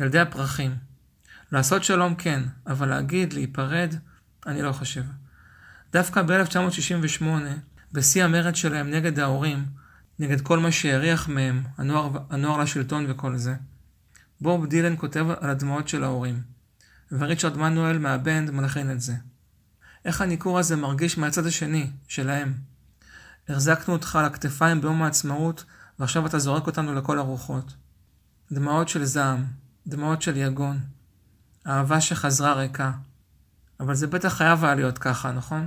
ילדי 0.00 0.18
הפרחים. 0.18 0.74
לעשות 1.52 1.84
שלום 1.84 2.14
כן, 2.14 2.42
אבל 2.66 2.88
להגיד, 2.88 3.32
להיפרד, 3.32 3.94
אני 4.46 4.62
לא 4.62 4.72
חושב. 4.72 5.02
דווקא 5.92 6.22
ב-1968, 6.22 7.24
בשיא 7.92 8.24
המרד 8.24 8.56
שלהם 8.56 8.90
נגד 8.90 9.18
ההורים, 9.18 9.64
נגד 10.18 10.40
כל 10.40 10.58
מה 10.58 10.72
שהריח 10.72 11.28
מהם, 11.28 11.62
הנוער, 11.78 12.10
הנוער 12.30 12.58
לשלטון 12.58 13.06
וכל 13.08 13.36
זה, 13.36 13.54
בוב 14.42 14.66
דילן 14.66 14.94
כותב 14.96 15.26
על 15.40 15.50
הדמעות 15.50 15.88
של 15.88 16.04
ההורים, 16.04 16.42
וריצ'רד 17.12 17.56
מנואל 17.56 17.98
מהבנד 17.98 18.50
מלחין 18.50 18.90
את 18.90 19.00
זה. 19.00 19.14
איך 20.04 20.20
הניכור 20.20 20.58
הזה 20.58 20.76
מרגיש 20.76 21.18
מהצד 21.18 21.46
השני, 21.46 21.90
שלהם. 22.08 22.54
החזקנו 23.48 23.94
אותך 23.94 24.16
על 24.16 24.24
הכתפיים 24.24 24.80
ביום 24.80 25.02
העצמאות, 25.02 25.64
ועכשיו 25.98 26.26
אתה 26.26 26.38
זורק 26.38 26.66
אותנו 26.66 26.94
לכל 26.94 27.18
הרוחות. 27.18 27.74
דמעות 28.52 28.88
של 28.88 29.04
זעם, 29.04 29.44
דמעות 29.86 30.22
של 30.22 30.36
יגון, 30.36 30.80
אהבה 31.66 32.00
שחזרה 32.00 32.54
ריקה. 32.54 32.92
אבל 33.80 33.94
זה 33.94 34.06
בטח 34.06 34.34
חייב 34.34 34.64
היה 34.64 34.74
להיות 34.74 34.98
ככה, 34.98 35.32
נכון? 35.32 35.66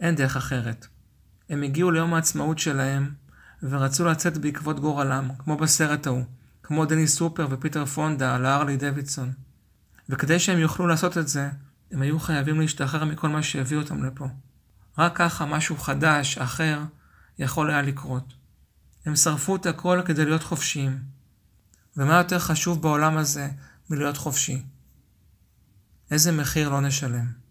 אין 0.00 0.14
דרך 0.14 0.36
אחרת. 0.36 0.86
הם 1.48 1.62
הגיעו 1.62 1.90
ליום 1.90 2.14
העצמאות 2.14 2.58
שלהם, 2.58 3.14
ורצו 3.62 4.04
לצאת 4.04 4.38
בעקבות 4.38 4.80
גורלם, 4.80 5.28
כמו 5.38 5.56
בסרט 5.56 6.06
ההוא, 6.06 6.24
כמו 6.66 6.84
דני 6.84 7.08
סופר 7.08 7.46
ופיטר 7.50 7.84
פונדה 7.84 8.34
על 8.34 8.46
הארלי 8.46 8.76
דוידסון. 8.76 9.32
וכדי 10.08 10.38
שהם 10.38 10.58
יוכלו 10.58 10.86
לעשות 10.86 11.18
את 11.18 11.28
זה, 11.28 11.50
הם 11.90 12.02
היו 12.02 12.20
חייבים 12.20 12.60
להשתחרר 12.60 13.04
מכל 13.04 13.28
מה 13.28 13.42
שהביא 13.42 13.76
אותם 13.78 14.04
לפה. 14.04 14.28
רק 14.98 15.16
ככה 15.16 15.46
משהו 15.46 15.76
חדש, 15.76 16.38
אחר, 16.38 16.80
יכול 17.38 17.70
היה 17.70 17.82
לקרות. 17.82 18.34
הם 19.06 19.16
שרפו 19.16 19.56
את 19.56 19.66
הכל 19.66 20.00
כדי 20.04 20.24
להיות 20.24 20.42
חופשיים. 20.42 20.98
ומה 21.96 22.14
יותר 22.14 22.38
חשוב 22.38 22.82
בעולם 22.82 23.16
הזה 23.16 23.50
מלהיות 23.90 24.16
חופשי? 24.16 24.62
איזה 26.10 26.32
מחיר 26.32 26.68
לא 26.68 26.80
נשלם? 26.80 27.45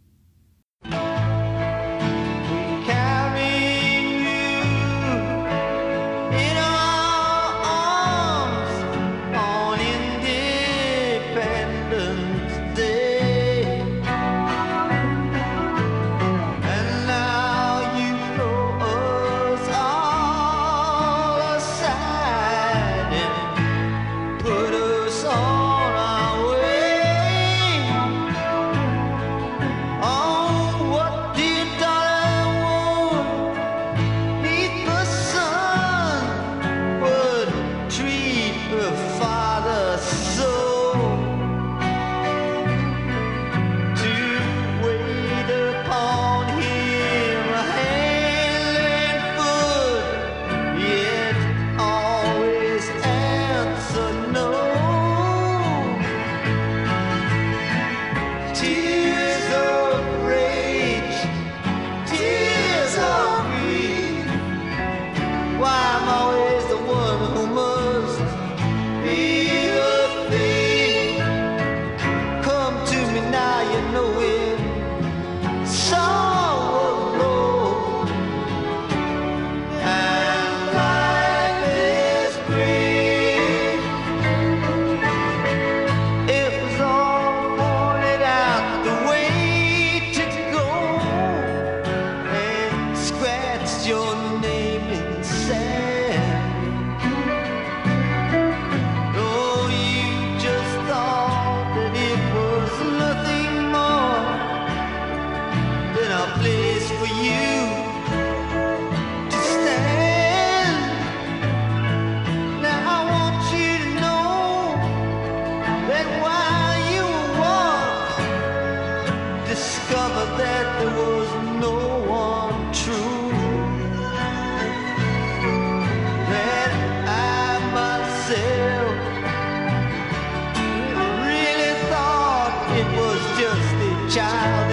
child. 134.15 134.64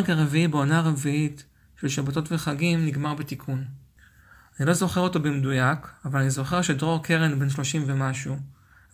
הפרק 0.00 0.10
הרביעי 0.10 0.48
בעונה 0.48 0.78
הרביעית 0.78 1.44
של 1.80 1.88
שבתות 1.88 2.32
וחגים 2.32 2.86
נגמר 2.86 3.14
בתיקון. 3.14 3.64
אני 4.60 4.68
לא 4.68 4.72
זוכר 4.72 5.00
אותו 5.00 5.20
במדויק, 5.20 5.78
אבל 6.04 6.20
אני 6.20 6.30
זוכר 6.30 6.62
שדרור 6.62 7.02
קרן 7.02 7.38
בן 7.38 7.50
30 7.50 7.82
ומשהו, 7.86 8.36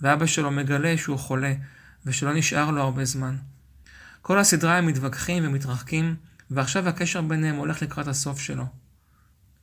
ואבא 0.01 0.27
שלו 0.27 0.51
מגלה 0.51 0.97
שהוא 0.97 1.19
חולה, 1.19 1.55
ושלא 2.07 2.35
נשאר 2.35 2.71
לו 2.71 2.83
הרבה 2.83 3.05
זמן. 3.05 3.37
כל 4.23 4.39
הסדרה 4.39 4.79
הם 4.79 4.87
מתווכחים 4.87 5.47
ומתרחקים, 5.47 6.17
ועכשיו 6.51 6.89
הקשר 6.89 7.21
ביניהם 7.21 7.57
הולך 7.57 7.83
לקראת 7.83 8.09
הסוף 8.09 8.41
שלו. 8.41 8.67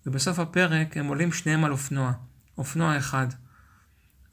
ובסוף 0.06 0.40
הפרק 0.40 0.98
הם 0.98 1.08
עולים 1.08 1.32
שניהם 1.32 1.66
על 1.66 1.72
אופנוע, 1.72 2.12
אופנוע 2.58 2.98
אחד. 2.98 3.28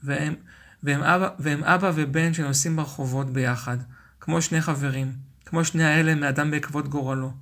והם, 0.03 0.35
והם, 0.83 1.03
אבא, 1.03 1.29
והם 1.39 1.65
אבא 1.65 1.93
ובן 1.95 2.35
שנוסעים 2.35 2.77
ברחובות 2.77 3.31
ביחד, 3.33 3.77
כמו 4.21 4.43
שני 4.43 4.61
חברים. 4.61 5.30
כמו 5.51 5.65
שני 5.65 5.85
האלה 5.85 6.15
מאדם 6.15 6.51
בעקבות 6.51 6.89
גורלו. 6.89 7.33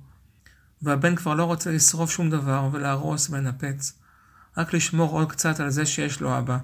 והבן 0.81 1.15
כבר 1.15 1.33
לא 1.33 1.43
רוצה 1.43 1.71
לשרוף 1.71 2.11
שום 2.11 2.29
דבר 2.29 2.69
ולהרוס 2.71 3.29
ולנפץ, 3.29 3.99
רק 4.57 4.73
לשמור 4.73 5.11
עוד 5.11 5.31
קצת 5.31 5.59
על 5.59 5.69
זה 5.69 5.85
שיש 5.85 6.21
לו 6.21 6.37
אבא, 6.37 6.57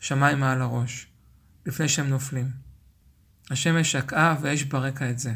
שמיים 0.00 0.40
מעל 0.40 0.62
הראש, 0.62 1.06
לפני 1.66 1.88
שהם 1.88 2.08
נופלים. 2.08 2.50
השמש 3.50 3.92
שקעה 3.92 4.36
ואש 4.40 4.62
ברקע 4.62 5.10
את 5.10 5.18
זה. 5.18 5.34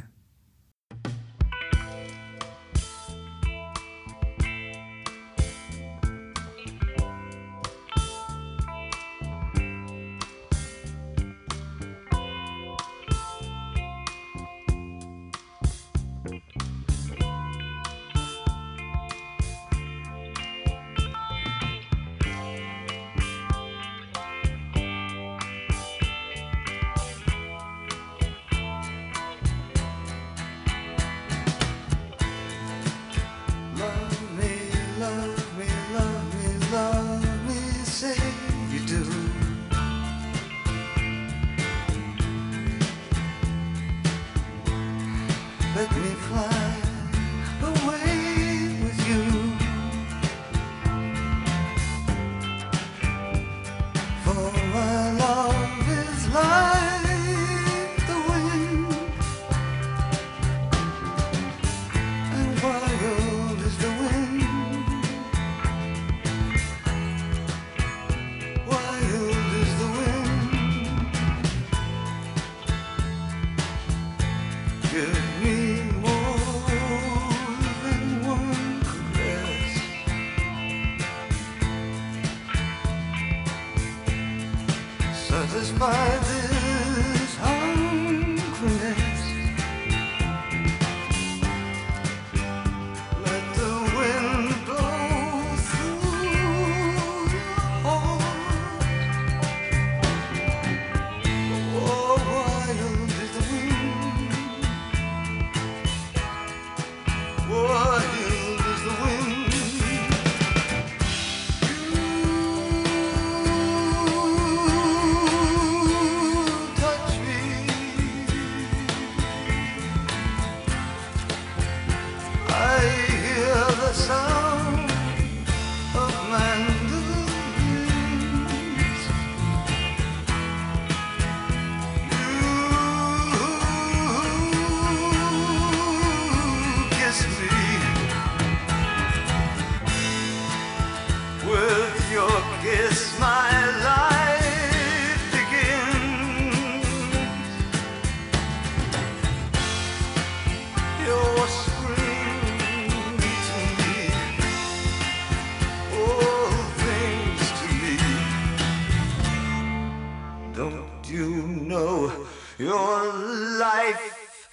know 161.76 162.26
your 162.58 163.12
life 163.58 164.48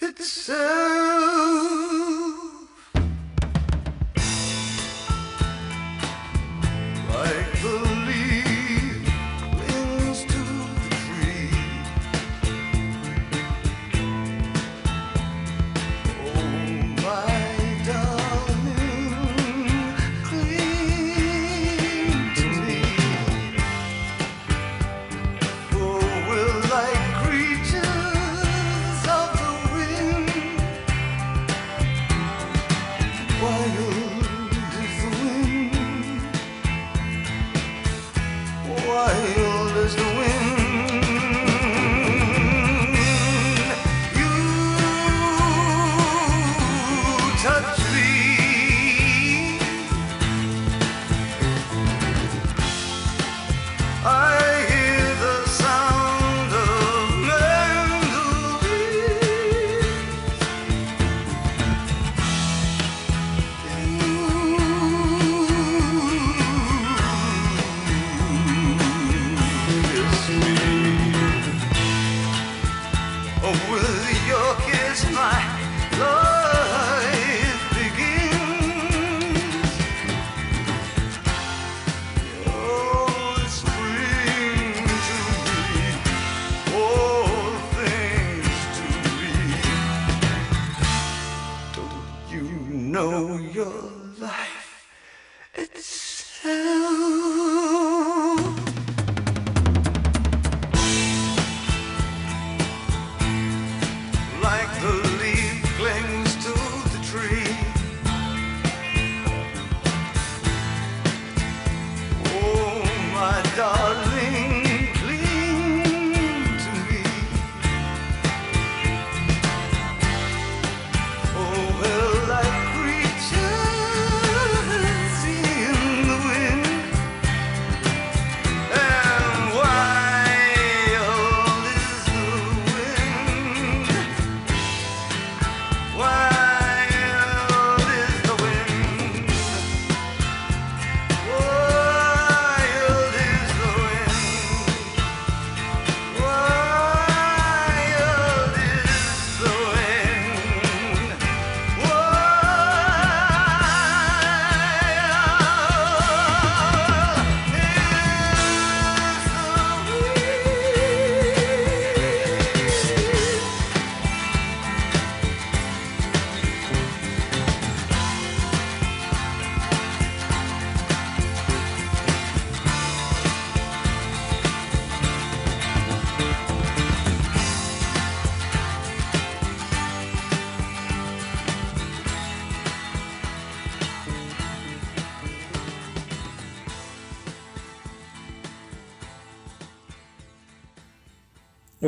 itself. 0.00 1.18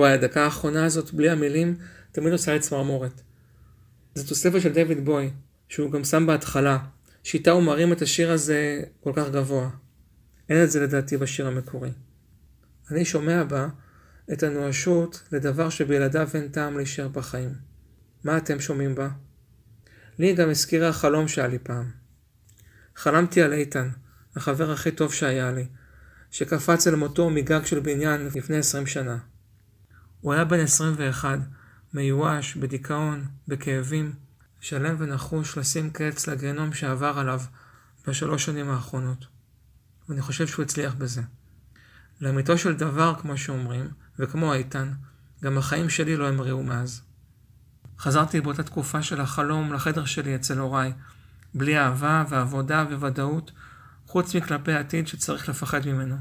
וואי, 0.01 0.13
הדקה 0.13 0.45
האחרונה 0.45 0.85
הזאת, 0.85 1.13
בלי 1.13 1.31
המילים, 1.31 1.77
תמיד 2.13 2.33
עושה 2.33 2.53
לי 2.53 2.61
צמרמורת. 2.61 3.21
זו 4.15 4.29
תוספת 4.29 4.61
של 4.61 4.73
דויד 4.73 5.05
בוי, 5.05 5.31
שהוא 5.69 5.91
גם 5.91 6.05
שם 6.05 6.27
בהתחלה, 6.27 6.79
שאיתה 7.23 7.51
הוא 7.51 7.63
מרים 7.63 7.93
את 7.93 8.03
השיר 8.03 8.31
הזה 8.31 8.83
כל 9.01 9.13
כך 9.17 9.31
גבוה. 9.31 9.71
אין 10.49 10.65
את 10.65 10.71
זה 10.71 10.81
לדעתי 10.81 11.17
בשיר 11.17 11.47
המקורי. 11.47 11.91
אני 12.91 13.05
שומע 13.05 13.45
בה 13.45 13.69
את 14.33 14.43
הנואשות 14.43 15.23
לדבר 15.33 15.71
שבלעדיו 15.71 16.29
אין 16.35 16.49
טעם 16.49 16.77
להישאר 16.77 17.09
בחיים. 17.09 17.55
מה 18.25 18.37
אתם 18.37 18.61
שומעים 18.61 18.95
בה? 18.95 19.09
לי 20.19 20.35
גם 20.35 20.51
הזכירה 20.51 20.89
החלום 20.89 21.29
שהיה 21.29 21.49
לי 21.49 21.59
פעם. 21.59 21.91
חלמתי 22.97 23.43
על 23.43 23.53
איתן, 23.53 23.89
החבר 24.37 24.71
הכי 24.71 24.91
טוב 24.91 25.13
שהיה 25.13 25.53
לי, 25.53 25.67
שקפץ 26.31 26.87
אל 26.87 26.95
מותו 26.95 27.31
מגג 27.31 27.65
של 27.65 27.81
בניין 27.81 28.29
לפני 28.35 28.59
עשרים 28.59 28.87
שנה. 28.87 29.19
הוא 30.21 30.33
היה 30.33 30.45
בן 30.45 30.61
21, 30.61 31.39
מיואש, 31.95 32.57
בדיכאון, 32.57 33.25
בכאבים, 33.49 34.13
שלם 34.61 34.97
ונחוש 34.99 35.59
לשים 35.59 35.91
קץ 35.91 36.27
לגיהנום 36.27 36.73
שעבר 36.73 37.19
עליו 37.19 37.41
בשלוש 38.07 38.45
שנים 38.45 38.71
האחרונות. 38.71 39.27
ואני 40.09 40.23
חושב 40.23 40.47
שהוא 40.47 40.63
הצליח 40.63 40.95
בזה. 40.95 41.23
לאמיתו 42.21 42.59
של 42.59 42.77
דבר, 42.77 43.15
כמו 43.21 43.37
שאומרים, 43.37 43.89
וכמו 44.19 44.55
איתן, 44.55 44.93
גם 45.43 45.59
החיים 45.59 45.91
שלי 45.91 46.17
לא 46.17 46.29
המריאו 46.29 46.63
מאז. 46.63 47.03
חזרתי 47.99 48.41
באותה 48.41 48.63
תקופה 48.63 49.03
של 49.03 49.21
החלום 49.21 49.73
לחדר 49.73 50.05
שלי 50.05 50.35
אצל 50.35 50.59
הוריי, 50.59 50.93
בלי 51.55 51.79
אהבה 51.79 52.25
ועבודה 52.29 52.85
וודאות, 52.91 53.53
חוץ 54.07 54.35
מכלפי 54.35 54.73
העתיד 54.73 55.09
שצריך 55.09 55.49
לפחד 55.49 55.87
ממנו. 55.87 56.17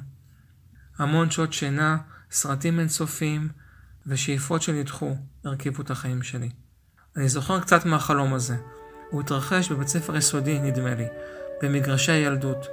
המון 0.97 1.31
שעות 1.31 1.53
שינה, 1.53 1.97
סרטים 2.31 2.79
אינסופיים 2.79 3.49
ושאיפות 4.07 4.62
שנדחו 4.62 5.15
הרכיבו 5.45 5.81
את 5.81 5.91
החיים 5.91 6.23
שלי. 6.23 6.49
אני 7.17 7.29
זוכר 7.29 7.59
קצת 7.59 7.85
מהחלום 7.85 8.33
הזה. 8.33 8.55
הוא 9.09 9.21
התרחש 9.21 9.71
בבית 9.71 9.88
ספר 9.88 10.17
יסודי, 10.17 10.59
נדמה 10.59 10.95
לי, 10.95 11.05
במגרשי 11.62 12.12
הילדות, 12.12 12.67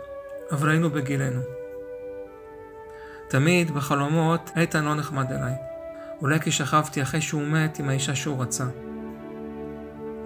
אבל 0.52 0.70
היינו 0.70 0.90
בגילנו. 0.90 1.40
תמיד 3.28 3.70
בחלומות 3.70 4.50
איתן 4.56 4.84
לא 4.84 4.94
נחמד 4.94 5.32
אליי. 5.32 5.54
אולי 6.20 6.40
כי 6.40 6.50
שכבתי 6.50 7.02
אחרי 7.02 7.20
שהוא 7.20 7.42
מת 7.42 7.78
עם 7.78 7.88
האישה 7.88 8.14
שהוא 8.14 8.42
רצה. 8.42 8.64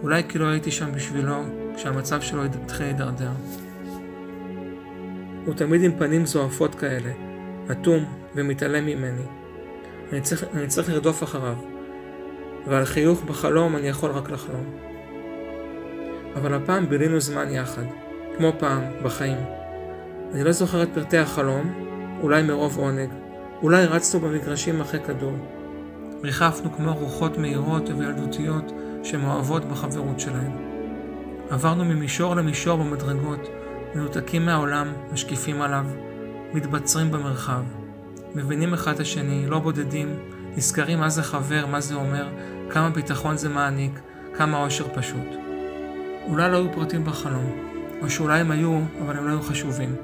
אולי 0.03 0.23
כי 0.29 0.39
לא 0.39 0.47
הייתי 0.47 0.71
שם 0.71 0.93
בשבילו 0.93 1.45
כשהמצב 1.77 2.21
שלו 2.21 2.45
התחיל 2.45 2.87
להידרדר. 2.87 3.31
הוא 5.47 5.55
תמיד 5.55 5.83
עם 5.83 5.99
פנים 5.99 6.27
זועפות 6.27 6.75
כאלה, 6.75 7.13
אטום 7.71 8.05
ומתעלם 8.35 8.87
ממני. 8.87 9.40
אני 10.13 10.21
צריך, 10.21 10.45
אני 10.55 10.67
צריך 10.67 10.89
לרדוף 10.89 11.23
אחריו, 11.23 11.57
ועל 12.67 12.85
חיוך 12.85 13.23
בחלום 13.23 13.77
אני 13.77 13.89
יכול 13.89 14.11
רק 14.11 14.31
לחלום. 14.31 14.65
אבל 16.37 16.55
הפעם 16.55 16.89
בילינו 16.89 17.21
זמן 17.21 17.51
יחד, 17.51 17.83
כמו 18.37 18.53
פעם, 18.59 18.83
בחיים. 19.03 19.39
אני 20.33 20.45
לא 20.45 20.53
זוכר 20.53 20.83
את 20.83 20.89
פרטי 20.95 21.19
החלום, 21.19 21.73
אולי 22.23 22.43
מרוב 22.43 22.79
עונג, 22.79 23.11
אולי 23.63 23.87
רצנו 23.87 24.21
במגרשים 24.21 24.81
אחרי 24.81 25.01
כדור. 25.01 25.37
ריחפנו 26.23 26.73
כמו 26.73 26.95
רוחות 26.95 27.39
מהירות 27.39 27.89
וילדותיות 27.89 28.73
שמאוהבות 29.03 29.65
בחברות 29.65 30.21
שלהן. 30.21 30.53
עברנו 31.51 31.85
ממישור 31.85 32.37
למישור 32.37 32.77
במדרגות, 32.79 33.49
מנותקים 33.95 34.47
מהעולם, 34.47 34.93
משקיפים 35.13 35.63
עליו, 35.63 35.85
מתבצרים 36.55 37.11
במרחב. 37.11 37.63
מבינים 38.35 38.75
אחד 38.75 38.95
את 38.95 39.01
השני, 39.01 39.47
לא 39.47 39.59
בודדים, 39.59 40.15
נזכרים 40.57 40.99
מה 40.99 41.09
זה 41.09 41.23
חבר, 41.23 41.67
מה 41.67 41.81
זה 41.81 41.95
אומר, 41.95 42.29
כמה 42.71 42.91
ביטחון 42.91 43.37
זה 43.37 43.49
מעניק, 43.49 44.01
כמה 44.35 44.65
אושר 44.65 44.85
פשוט. 44.95 45.29
אולי 46.27 46.51
לא 46.51 46.57
היו 46.57 46.73
פרטים 46.73 47.05
בחלום, 47.05 47.53
או 48.03 48.11
שאולי 48.11 48.41
הם 48.41 48.51
היו, 48.51 48.81
אבל 49.05 49.17
הם 49.17 49.27
לא 49.27 49.31
היו 49.31 49.43
חשובים. 49.43 49.97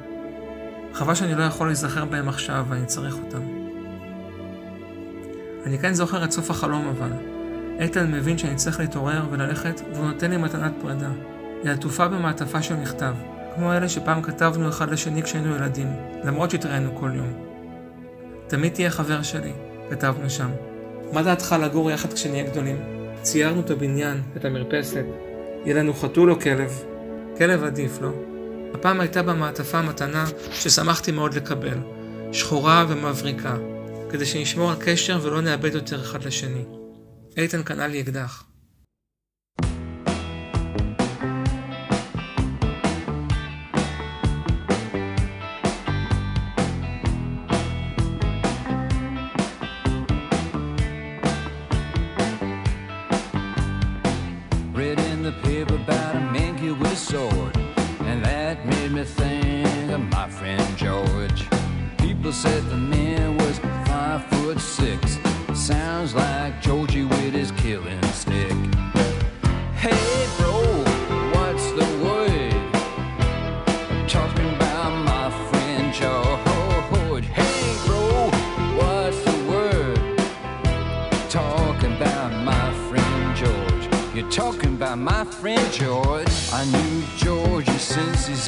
חבל 0.93 1.15
שאני 1.15 1.35
לא 1.35 1.43
יכול 1.43 1.67
להיזכר 1.67 2.05
בהם 2.05 2.29
עכשיו 2.29 2.67
ואני 2.69 2.87
צריך 2.87 3.17
אותם. 3.25 3.43
אני 5.67 5.79
כן 5.79 5.95
זוכר 5.95 6.25
את 6.25 6.33
סוף 6.33 6.51
החלום 6.51 6.89
אבל. 6.89 7.11
איתן 7.79 8.13
מבין 8.13 8.39
שאני 8.39 8.57
צריך 8.57 8.81
להתעורר 8.81 9.27
וללכת, 9.31 9.81
והוא 9.95 10.07
נותן 10.07 10.31
לי 10.31 10.37
מתנת 10.37 10.73
פרידה. 10.83 11.11
היא 11.63 11.71
עטופה 11.71 12.09
במעטפה 12.09 12.63
של 12.63 12.77
מכתב, 12.77 13.15
כמו 13.55 13.73
אלה 13.73 13.89
שפעם 13.89 14.23
כתבנו 14.23 14.69
אחד 14.69 14.91
לשני 14.91 15.23
כשהיינו 15.23 15.57
ילדים, 15.57 15.89
למרות 16.25 16.51
שהתראינו 16.51 16.95
כל 16.95 17.11
יום. 17.15 17.46
תמיד 18.49 18.73
תהיה 18.73 18.91
חבר 18.91 19.23
שלי, 19.23 19.53
כתבנו 19.91 20.31
שם. 20.31 20.51
מה 21.13 21.23
דעתך 21.23 21.57
לגור 21.63 21.91
יחד 21.91 22.13
כשנהיה 22.13 22.51
גדולים? 22.51 22.77
ציירנו 23.23 23.61
את 23.61 23.71
הבניין, 23.71 24.23
את 24.37 24.45
המרפסת. 24.45 25.05
יהיה 25.65 25.77
לנו 25.77 25.95
חתול 25.95 26.31
או 26.31 26.41
כלב? 26.41 26.83
כלב 27.39 27.65
עדיף, 27.65 27.99
לא? 28.01 28.11
הפעם 28.75 29.01
הייתה 29.01 29.23
במעטפה 29.23 29.83
מתנה 29.83 30.25
ששמחתי 30.53 31.13
מאוד 31.13 31.35
לקבל, 31.35 31.79
שחורה 32.33 32.85
ומבריקה, 32.89 33.57
כדי 34.11 34.27
שנשמור 34.27 34.71
על 34.71 34.77
קשר 34.81 35.19
ולא 35.23 35.41
נאבד 35.41 35.75
יותר 35.75 36.01
אחד 36.01 36.25
לשני. 36.25 36.65
איתן 37.37 37.63
קנה 37.63 37.87
לי 37.87 38.01
אקדח. 38.01 38.45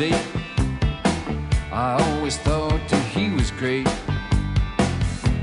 Eight. 0.00 0.26
I 1.72 1.96
always 2.00 2.36
thought 2.36 2.80
that 2.88 3.04
he 3.14 3.30
was 3.30 3.50
great. 3.52 3.88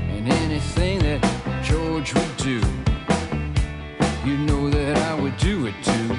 And 0.08 0.28
anything 0.28 0.98
that 1.00 1.20
George 1.62 2.14
would 2.14 2.36
do, 2.36 2.60
you 4.24 4.38
know 4.38 4.70
that 4.70 4.96
I 4.96 5.20
would 5.20 5.36
do 5.36 5.66
it 5.66 5.74
too. 5.82 6.16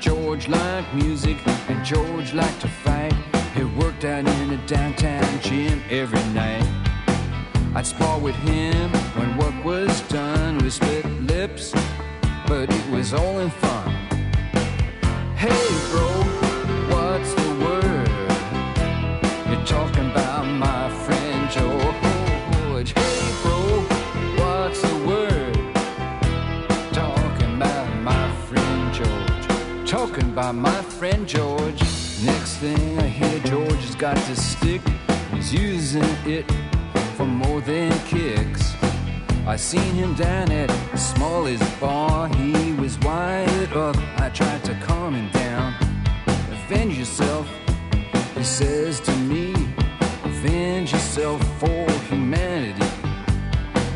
George 0.00 0.48
liked 0.48 0.94
music 0.94 1.36
and 1.68 1.84
George 1.84 2.32
liked 2.32 2.60
to 2.60 2.68
fight. 2.68 3.14
He 3.54 3.64
worked 3.64 4.04
out 4.04 4.26
in 4.26 4.50
a 4.52 4.66
downtown 4.66 5.40
gym 5.40 5.82
every 5.90 6.24
night. 6.32 6.64
I'd 7.74 7.86
spar 7.86 8.18
with 8.18 8.36
him 8.36 8.90
when 9.18 9.36
work 9.36 9.64
was 9.64 10.00
done. 10.08 10.58
We 10.58 10.70
split 10.70 11.04
lips, 11.22 11.74
but 12.46 12.70
it 12.72 12.90
was 12.90 13.12
all 13.12 13.40
in 13.40 13.50
fun. 13.50 13.90
Hey, 15.36 15.66
bro, 15.90 16.15
About 30.46 30.62
my 30.62 30.82
friend 30.82 31.26
George. 31.26 31.80
Next 32.22 32.58
thing 32.58 33.00
I 33.00 33.08
hear, 33.08 33.40
George 33.40 33.82
has 33.82 33.96
got 33.96 34.14
this 34.28 34.52
stick. 34.52 34.80
He's 35.32 35.52
using 35.52 36.04
it 36.24 36.48
for 37.16 37.26
more 37.26 37.60
than 37.60 37.90
kicks. 38.06 38.72
I 39.44 39.56
seen 39.56 39.94
him 39.94 40.14
down 40.14 40.52
at 40.52 40.70
Smalley's 40.96 41.68
bar. 41.80 42.28
He 42.28 42.74
was 42.74 42.96
wired 43.00 43.72
up. 43.72 43.96
I 44.20 44.28
tried 44.28 44.62
to 44.66 44.74
calm 44.84 45.14
him 45.16 45.32
down. 45.32 45.74
Avenge 46.28 46.96
yourself, 46.96 47.48
he 48.36 48.44
says 48.44 49.00
to 49.00 49.16
me. 49.16 49.52
Avenge 50.22 50.92
yourself 50.92 51.42
for 51.58 51.90
humanity. 52.08 52.86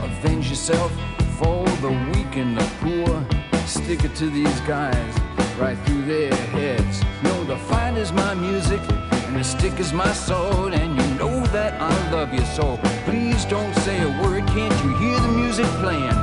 Avenge 0.03 0.51
yourself 0.51 0.91
for 1.39 1.65
the 1.81 1.93
weak 2.13 2.35
and 2.35 2.57
the 2.59 2.69
poor. 2.81 3.25
Stick 3.69 4.03
it 4.03 4.17
to 4.17 4.29
these 4.29 4.61
guys 4.63 5.40
right 5.61 5.79
through 5.85 6.05
their 6.07 6.35
heads. 6.35 7.03
No, 7.23 7.45
the 7.45 7.57
fight 7.57 7.97
is 7.99 8.13
my 8.13 8.33
music 8.33 8.81
and 9.27 9.37
the 9.37 9.45
stick 9.45 9.79
is 9.79 9.93
my 9.93 10.11
sword, 10.13 10.73
and 10.73 10.97
you 10.97 11.19
know 11.19 11.45
that 11.49 11.75
I 11.81 12.11
love 12.11 12.33
you 12.33 12.45
so. 12.47 12.79
Please 13.05 13.45
don't 13.45 13.75
say 13.77 14.01
a 14.01 14.23
word, 14.23 14.47
can't 14.49 14.77
you 14.85 14.97
hear 14.97 15.21
the 15.21 15.29
music 15.29 15.67
playing? 15.83 16.19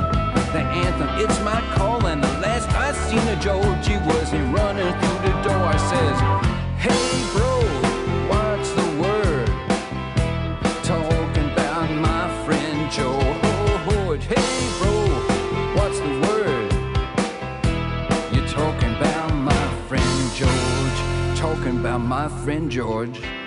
The 0.52 0.64
anthem, 0.84 1.08
it's 1.18 1.38
my 1.40 1.60
call, 1.76 2.04
and 2.06 2.22
the 2.22 2.32
last 2.40 2.68
I 2.70 2.92
seen 2.92 3.26
of 3.28 3.38
Georgie 3.40 3.98
was 4.08 4.30
him 4.30 4.52
running 4.52 4.92
through 5.00 5.20
the 5.28 5.34
door. 5.46 5.72
Says, 5.78 6.47
friend 22.48 22.70
George. 22.70 23.37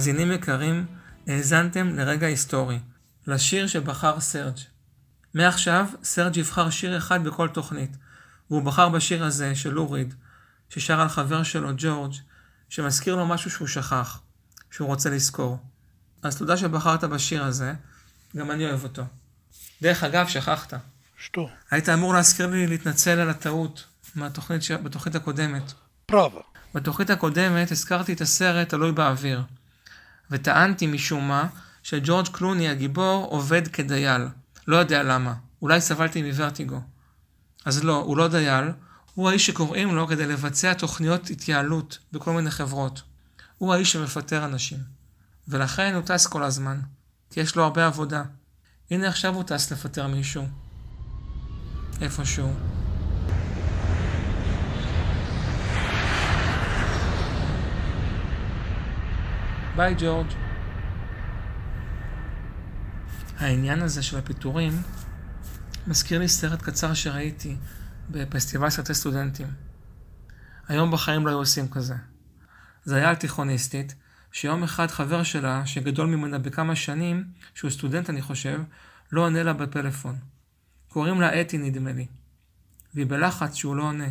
מאזינים 0.00 0.32
יקרים, 0.32 0.86
האזנתם 1.26 1.88
לרגע 1.88 2.26
היסטורי, 2.26 2.78
לשיר 3.26 3.66
שבחר 3.66 4.20
סרג'. 4.20 4.58
מעכשיו, 5.34 5.86
סרג' 6.04 6.36
יבחר 6.36 6.70
שיר 6.70 6.98
אחד 6.98 7.24
בכל 7.24 7.48
תוכנית, 7.48 7.96
והוא 8.50 8.62
בחר 8.62 8.88
בשיר 8.88 9.24
הזה 9.24 9.54
של 9.54 9.70
לוריד, 9.70 10.14
ששר 10.68 11.00
על 11.00 11.08
חבר 11.08 11.42
שלו, 11.42 11.68
ג'ורג', 11.76 12.14
שמזכיר 12.68 13.16
לו 13.16 13.26
משהו 13.26 13.50
שהוא 13.50 13.68
שכח, 13.68 14.20
שהוא 14.70 14.88
רוצה 14.88 15.10
לזכור. 15.10 15.58
אז 16.22 16.36
תודה 16.36 16.56
שבחרת 16.56 17.04
בשיר 17.04 17.44
הזה, 17.44 17.74
גם 18.36 18.50
אני 18.50 18.66
אוהב 18.66 18.82
אותו. 18.82 19.02
דרך 19.82 20.04
אגב, 20.04 20.28
שכחת. 20.28 20.74
שטו. 21.18 21.48
היית 21.70 21.88
אמור 21.88 22.14
להזכיר 22.14 22.46
לי 22.46 22.66
להתנצל 22.66 23.18
על 23.18 23.30
הטעות 23.30 23.86
ש... 24.60 24.70
בתוכנית 24.72 25.14
הקודמת. 25.14 25.72
פראבה. 26.06 26.40
בתוכנית 26.74 27.10
הקודמת 27.10 27.70
הזכרתי 27.70 28.12
את 28.12 28.20
הסרט 28.20 28.68
"תלוי 28.68 28.92
באוויר". 28.92 29.42
וטענתי 30.30 30.86
משום 30.86 31.28
מה 31.28 31.46
שג'ורג' 31.82 32.28
קלוני 32.28 32.68
הגיבור 32.68 33.26
עובד 33.30 33.68
כדייל. 33.68 34.22
לא 34.66 34.76
יודע 34.76 35.02
למה. 35.02 35.34
אולי 35.62 35.80
סבלתי 35.80 36.22
מוורטיגו. 36.22 36.80
אז 37.64 37.84
לא, 37.84 37.96
הוא 37.96 38.16
לא 38.16 38.28
דייל, 38.28 38.64
הוא 39.14 39.28
האיש 39.28 39.46
שקוראים 39.46 39.96
לו 39.96 40.06
כדי 40.06 40.26
לבצע 40.26 40.74
תוכניות 40.74 41.30
התייעלות 41.30 41.98
בכל 42.12 42.32
מיני 42.32 42.50
חברות. 42.50 43.02
הוא 43.58 43.74
האיש 43.74 43.92
שמפטר 43.92 44.44
אנשים. 44.44 44.78
ולכן 45.48 45.94
הוא 45.94 46.02
טס 46.02 46.26
כל 46.26 46.42
הזמן, 46.42 46.80
כי 47.30 47.40
יש 47.40 47.56
לו 47.56 47.64
הרבה 47.64 47.86
עבודה. 47.86 48.22
הנה 48.90 49.08
עכשיו 49.08 49.34
הוא 49.34 49.42
טס 49.42 49.72
לפטר 49.72 50.06
מישהו. 50.06 50.44
איפשהו. 52.00 52.79
ביי 59.80 59.94
ג'ורג'. 59.98 60.26
העניין 63.38 63.82
הזה 63.82 64.02
של 64.02 64.18
הפיטורים 64.18 64.72
מזכיר 65.86 66.18
לי 66.18 66.28
סרט 66.28 66.62
קצר 66.62 66.94
שראיתי 66.94 67.56
בפסטיבל 68.10 68.70
סרטי 68.70 68.94
סטודנטים. 68.94 69.46
היום 70.68 70.90
בחיים 70.90 71.26
לא 71.26 71.30
היו 71.30 71.38
עושים 71.38 71.68
כזה. 71.68 71.94
זה 72.84 72.96
היה 72.96 73.08
על 73.08 73.14
תיכוניסטית, 73.14 73.94
שיום 74.32 74.62
אחד 74.62 74.86
חבר 74.86 75.22
שלה, 75.22 75.66
שגדול 75.66 76.06
ממנה 76.06 76.38
בכמה 76.38 76.76
שנים, 76.76 77.24
שהוא 77.54 77.70
סטודנט 77.70 78.10
אני 78.10 78.22
חושב, 78.22 78.60
לא 79.12 79.20
עונה 79.20 79.42
לה 79.42 79.52
בפלאפון. 79.52 80.16
קוראים 80.88 81.20
לה 81.20 81.40
אתי 81.40 81.58
נדמה 81.58 81.92
לי. 81.92 82.06
והיא 82.94 83.06
בלחץ 83.06 83.54
שהוא 83.54 83.76
לא 83.76 83.82
עונה. 83.82 84.08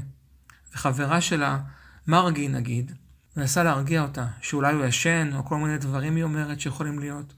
וחברה 0.74 1.22
שלה, 1.22 1.60
מרגי 2.08 2.48
נגיד, 2.48 2.92
מנסה 3.38 3.64
להרגיע 3.64 4.02
אותה, 4.02 4.28
שאולי 4.42 4.74
הוא 4.74 4.86
ישן, 4.86 5.30
או 5.36 5.46
כל 5.46 5.58
מיני 5.58 5.78
דברים 5.78 6.16
היא 6.16 6.24
אומרת 6.24 6.60
שיכולים 6.60 7.00
להיות. 7.00 7.34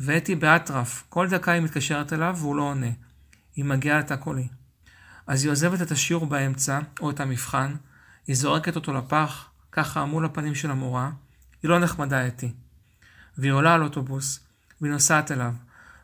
ואתי 0.00 0.34
באטרף, 0.34 1.04
כל 1.08 1.28
דקה 1.28 1.52
היא 1.52 1.62
מתקשרת 1.62 2.12
אליו 2.12 2.36
והוא 2.38 2.56
לא 2.56 2.62
עונה. 2.62 2.90
היא 3.56 3.64
מגיעה 3.64 3.98
לתא 3.98 4.16
קולי. 4.16 4.48
אז 5.26 5.44
היא 5.44 5.52
עוזבת 5.52 5.82
את 5.82 5.90
השיעור 5.90 6.26
באמצע, 6.26 6.78
או 7.00 7.10
את 7.10 7.20
המבחן, 7.20 7.74
היא 8.26 8.36
זורקת 8.36 8.76
אותו 8.76 8.92
לפח, 8.92 9.48
ככה 9.72 10.04
מול 10.04 10.24
הפנים 10.24 10.54
של 10.54 10.70
המורה, 10.70 11.10
היא 11.62 11.68
לא 11.68 11.78
נחמדה 11.78 12.26
אתי. 12.26 12.52
והיא 13.38 13.52
עולה 13.52 13.74
על 13.74 13.82
אוטובוס, 13.82 14.40
והיא 14.80 14.92
נוסעת 14.92 15.32
אליו, 15.32 15.54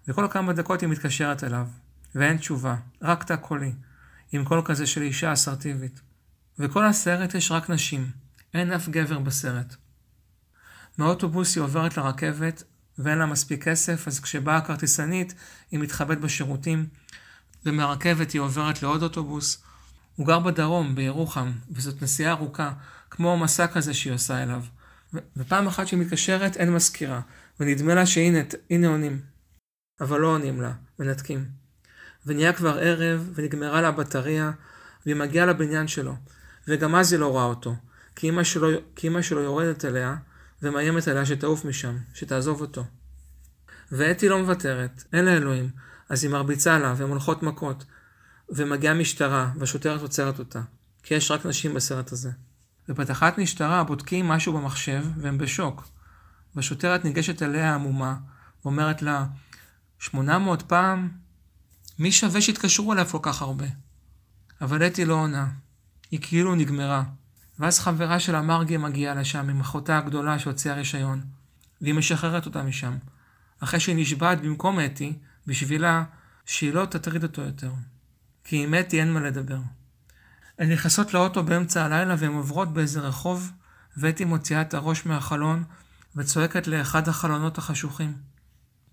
וכל 0.09 0.29
כמה 0.31 0.53
דקות 0.53 0.81
היא 0.81 0.89
מתקשרת 0.89 1.45
אליו, 1.45 1.67
ואין 2.15 2.37
תשובה, 2.37 2.77
רק 3.03 3.25
תא 3.25 3.37
קולי, 3.37 3.73
עם 4.33 4.45
קול 4.45 4.63
כזה 4.65 4.87
של 4.87 5.03
אישה 5.03 5.33
אסרטיבית. 5.33 6.01
וכל 6.59 6.87
הסרט 6.87 7.35
יש 7.35 7.53
רק 7.53 7.71
נשים, 7.71 8.11
אין 8.55 8.73
אף 8.73 8.89
גבר 8.89 9.19
בסרט. 9.19 9.77
מהאוטובוס 10.99 11.57
היא 11.57 11.63
עוברת 11.63 11.97
לרכבת, 11.97 12.63
ואין 12.99 13.19
לה 13.19 13.27
מספיק 13.27 13.65
כסף, 13.65 14.09
אז 14.09 14.21
כשבאה 14.21 14.57
הכרטיסנית, 14.57 15.35
היא 15.71 15.81
מתחבאת 15.81 16.21
בשירותים, 16.21 16.87
ומהרכבת 17.67 18.31
היא 18.31 18.41
עוברת 18.41 18.83
לעוד 18.83 19.03
אוטובוס. 19.03 19.63
הוא 20.17 20.27
גר 20.27 20.39
בדרום, 20.39 20.95
בירוחם, 20.95 21.53
וזאת 21.71 22.03
נסיעה 22.03 22.33
ארוכה, 22.33 22.73
כמו 23.11 23.37
מסע 23.37 23.67
כזה 23.67 23.95
שהיא 23.95 24.13
עושה 24.13 24.43
אליו. 24.43 24.63
ופעם 25.37 25.67
אחת 25.67 25.87
שהיא 25.87 26.01
מתקשרת, 26.01 26.57
אין 26.57 26.75
מזכירה, 26.75 27.21
ונדמה 27.61 27.95
לה 27.95 28.07
שהנה 28.07 28.39
הנה 28.71 28.89
עונים. 28.89 29.21
אבל 30.01 30.21
לא 30.21 30.27
עונים 30.27 30.61
לה, 30.61 30.73
מנתקים. 30.99 31.45
ונהיה 32.27 32.53
כבר 32.53 32.79
ערב, 32.79 33.31
ונגמרה 33.35 33.81
לה 33.81 33.89
הבטריה, 33.89 34.51
והיא 35.07 35.17
מגיעה 35.17 35.47
לבניין 35.47 35.89
שלו, 35.89 36.15
וגם 36.69 36.95
אז 36.95 37.13
היא 37.13 37.21
לא 37.21 37.27
רואה 37.27 37.45
אותו, 37.45 37.75
כי 38.19 38.29
אמא 39.09 39.23
שלו, 39.23 39.43
יורדת 39.43 39.85
אליה, 39.85 40.17
ומאיימת 40.63 41.09
עליה 41.09 41.27
שתעוף 41.27 41.65
משם, 41.65 41.97
שתעזוב 42.15 42.61
אותו. 42.61 42.85
ואתי 43.93 44.29
לא 44.29 44.39
מוותרת, 44.39 45.05
אין 45.13 45.25
לה 45.25 45.37
אלוהים, 45.37 45.71
אז 46.09 46.25
היא 46.25 46.33
מרביצה 46.33 46.79
לה, 46.79 46.95
והן 46.97 47.09
הולכות 47.11 47.43
מכות, 47.43 47.85
ומגיעה 48.49 48.95
משטרה, 48.95 49.51
והשוטרת 49.59 50.01
עוצרת 50.01 50.39
אותה, 50.39 50.61
כי 51.03 51.15
יש 51.15 51.31
רק 51.31 51.47
נשים 51.47 51.75
בסרט 51.75 52.13
הזה. 52.13 52.31
ובתחנת 52.89 53.39
משטרה 53.39 53.85
בודקים 53.85 54.29
משהו 54.29 54.53
במחשב, 54.53 55.05
והם 55.17 55.39
בשוק. 55.39 55.89
והשוטרת 56.55 57.05
ניגשת 57.05 57.43
אליה 57.43 57.75
עמומה, 57.75 58.17
ואומרת 58.65 59.03
לה, 59.03 59.27
800 59.99 60.63
פעם? 60.63 61.09
מי 61.99 62.13
שווה 62.13 62.41
שיתקשרו 62.41 62.93
אליו 62.93 63.07
כל 63.07 63.19
כך 63.23 63.43
הרבה? 63.43 63.67
אבל 64.61 64.87
אתי 64.87 65.05
לא 65.05 65.15
עונה. 65.15 65.47
היא 66.11 66.21
כאילו 66.23 66.55
נגמרה. 66.55 67.03
ואז 67.59 67.81
חברה 67.81 68.21
שלה 68.21 68.43
מרגי 68.43 68.77
מגיעה 68.77 69.15
לשם 69.15 69.49
עם 69.49 69.61
אחותה 69.61 69.99
הגדולה 69.99 70.39
שהוציאה 70.39 70.75
רישיון, 70.75 71.21
והיא 71.81 71.95
משחררת 71.95 72.47
אותה 72.47 72.63
משם. 72.63 72.97
אחרי 73.61 73.81
שהיא 73.81 73.97
נשבעת 73.97 74.41
במקום 74.41 74.81
אתי, 74.81 75.13
בשבילה 75.47 76.05
שהיא 76.47 76.73
לא 76.73 76.85
תטריד 76.85 77.23
אותו 77.23 77.43
יותר. 77.43 77.71
כי 78.45 78.65
עם 78.65 78.75
אתי 78.75 79.01
אין 79.01 79.13
מה 79.13 79.21
לדבר. 79.21 79.59
הן 80.59 80.73
נכנסות 80.73 81.15
לאוטו 81.15 81.43
באמצע 81.43 81.85
הלילה 81.85 82.15
והן 82.19 82.33
עוברות 82.33 82.73
באיזה 82.73 83.01
רחוב, 83.01 83.53
ואתי 83.97 84.25
מוציאה 84.25 84.61
את 84.61 84.75
הראש 84.75 85.07
מהחלון 85.07 85.65
וצועקת 86.17 86.67
לאחד 86.67 87.09
החלונות 87.09 87.59
החשוכים. 87.59 88.15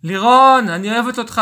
לירון, 0.03 0.69
אני 0.69 0.91
אוהבת 0.91 1.19
אותך! 1.19 1.41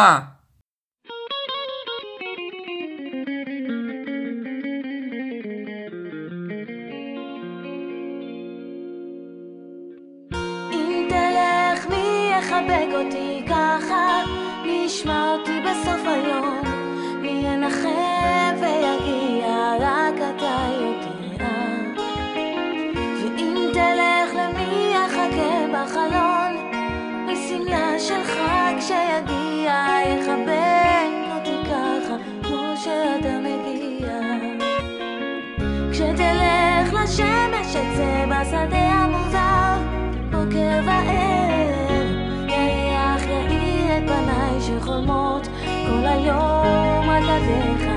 בוקר 40.84 40.92
וערב, 40.92 42.08
יריח 42.48 43.24
יאיר 43.24 43.98
את 43.98 44.04
פניי 44.08 44.62
שחולמות 44.62 45.48
כל 45.88 46.06
היום 46.06 47.10
על 47.10 47.24
ידיך. 47.24 47.90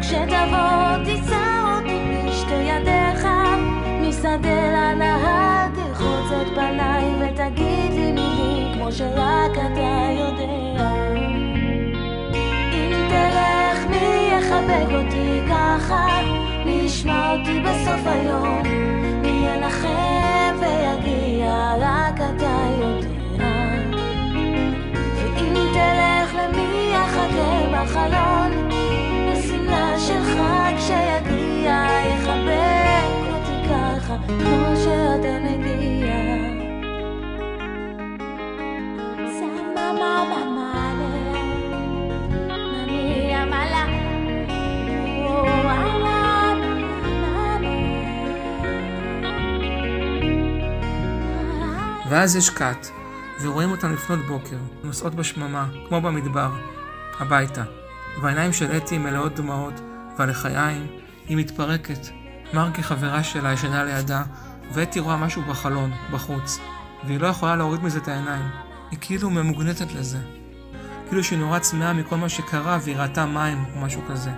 כשתבוא 0.00 1.04
תישא 1.04 1.74
אותי 1.76 2.28
בשתי 2.28 2.54
ידיך, 2.54 3.26
משדה 4.08 4.70
לנהר 4.72 5.68
תרחוץ 5.74 6.32
את 6.42 6.48
פניי 6.54 7.04
ותגיד 7.20 7.92
לי 7.92 8.12
מילים 8.12 8.74
כמו 8.74 8.92
שרק 8.92 9.52
אתה 9.52 10.10
יודע. 10.18 10.90
אם 12.72 13.08
תלך 13.08 13.86
מי 13.90 14.30
יחבק 14.32 14.92
אותי 14.92 15.40
ככה, 15.50 16.06
מי 16.64 16.70
ישמע 16.84 17.32
אותי 17.32 17.60
בסוף 17.60 18.06
היום, 18.06 18.62
רק 21.80 22.14
אתה 22.14 22.56
יודע. 22.78 23.44
ואם 25.14 25.54
תלך 25.72 26.34
למי 26.34 26.92
יחכה 26.94 27.52
בחלון, 27.72 28.68
בשמלה 29.32 29.98
שלך 29.98 30.38
כשיגיע, 30.76 31.86
יחבק 32.14 33.10
אותי 33.32 33.68
ככה, 33.68 34.16
כמו 34.28 34.76
שאתה 34.76 34.99
ואז 52.10 52.36
יש 52.36 52.50
כת, 52.50 52.86
ורואים 53.42 53.70
אותן 53.70 53.92
לפנות 53.92 54.18
בוקר, 54.26 54.56
נוסעות 54.84 55.14
בשממה, 55.14 55.68
כמו 55.88 56.00
במדבר, 56.00 56.50
הביתה. 57.20 57.62
והעיניים 58.22 58.52
של 58.52 58.76
אתי 58.76 58.98
מלאות 58.98 59.34
דמעות, 59.34 59.80
והלחיים, 60.18 60.86
היא 61.26 61.36
מתפרקת. 61.36 62.08
מרקי 62.54 62.82
חברה 62.82 63.22
שלה 63.22 63.52
ישנה 63.52 63.84
לידה, 63.84 64.22
ואתי 64.72 65.00
רואה 65.00 65.16
משהו 65.16 65.42
בחלון, 65.42 65.92
בחוץ, 66.12 66.58
והיא 67.04 67.20
לא 67.20 67.26
יכולה 67.26 67.56
להוריד 67.56 67.82
מזה 67.82 67.98
את 67.98 68.08
העיניים. 68.08 68.46
היא 68.90 68.98
כאילו 69.00 69.30
ממוגנטת 69.30 69.92
לזה. 69.92 70.18
כאילו 71.08 71.24
שהיא 71.24 71.38
נורא 71.38 71.58
צמאה 71.58 71.92
מכל 71.92 72.16
מה 72.16 72.28
שקרה 72.28 72.78
והיא 72.82 72.96
ראתה 72.96 73.26
מים 73.26 73.64
או 73.74 73.80
משהו 73.80 74.02
כזה. 74.08 74.30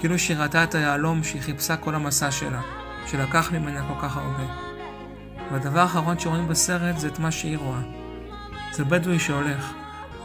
כאילו 0.00 0.18
שהיא 0.18 0.36
ראתה 0.36 0.64
את 0.64 0.74
היהלום 0.74 1.24
שהיא 1.24 1.42
חיפשה 1.42 1.76
כל 1.76 1.94
המסע 1.94 2.30
שלה, 2.30 2.60
שלקח 3.06 3.52
ממנה 3.52 3.88
כל 3.88 4.02
כך 4.02 4.16
הרבה. 4.16 4.65
והדבר 5.52 5.80
האחרון 5.80 6.18
שרואים 6.18 6.48
בסרט 6.48 6.98
זה 6.98 7.08
את 7.08 7.18
מה 7.18 7.30
שהיא 7.30 7.58
רואה. 7.58 7.80
זה 8.72 8.84
בדואי 8.84 9.18
שהולך, 9.18 9.72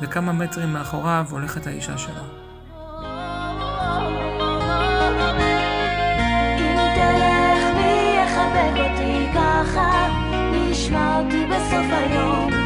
וכמה 0.02 0.32
מטרים 0.32 0.74
מאחוריו 0.74 1.26
הולכת 1.30 1.68
האישה 1.68 1.98
שלו. 1.98 2.42
אותי 11.22 11.46
בסוף 11.46 11.86
היום, 11.92 12.61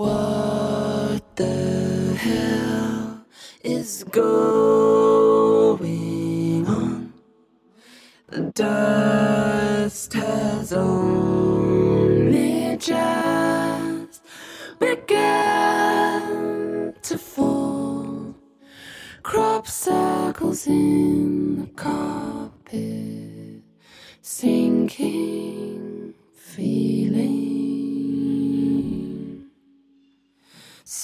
What 0.00 1.36
the 1.36 2.16
hell 2.18 3.26
is 3.62 4.02
going 4.04 5.36
on? 6.66 7.12
The 8.28 8.50
dust 8.54 10.14
has 10.14 10.72
only 10.72 11.18
just 12.78 14.22
begun 14.78 15.04
to 17.02 17.18
fall. 17.18 18.34
Crop 19.22 19.66
circles 19.66 20.66
in 20.66 21.60
the 21.60 21.66
carpet, 21.76 23.60
sinking 24.22 25.59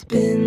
been 0.08 0.45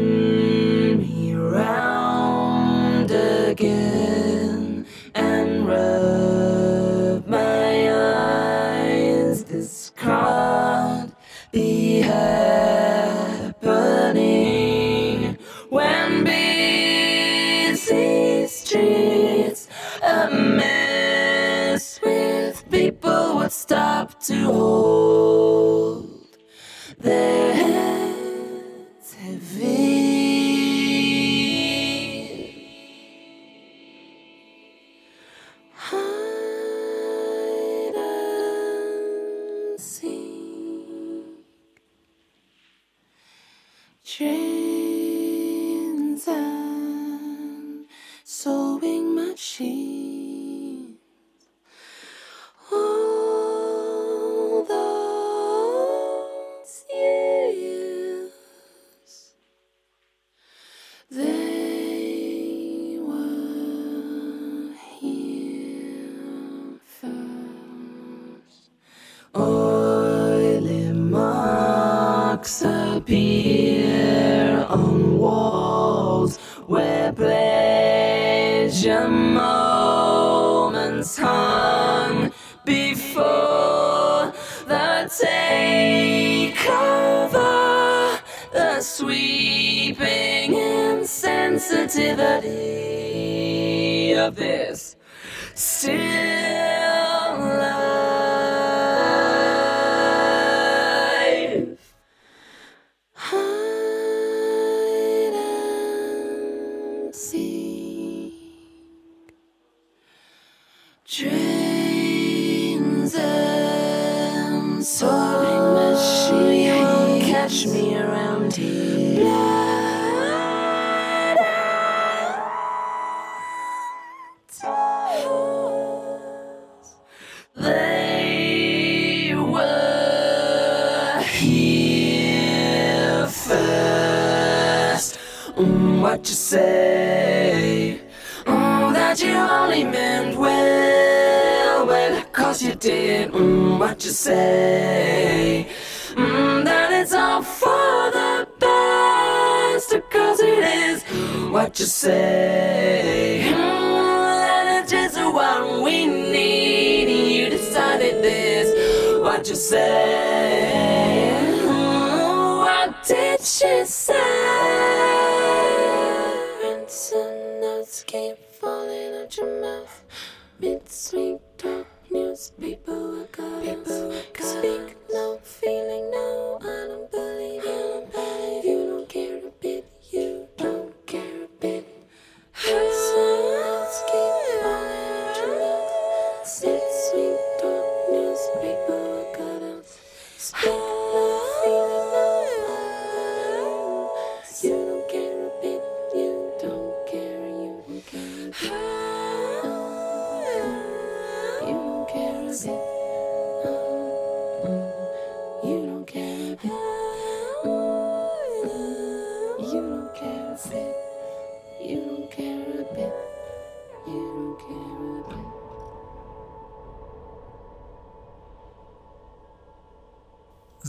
say? 144.30 144.59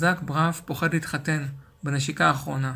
זאק 0.01 0.22
ברף 0.22 0.61
פוחד 0.61 0.94
להתחתן 0.94 1.46
בנשיקה 1.82 2.28
האחרונה. 2.28 2.74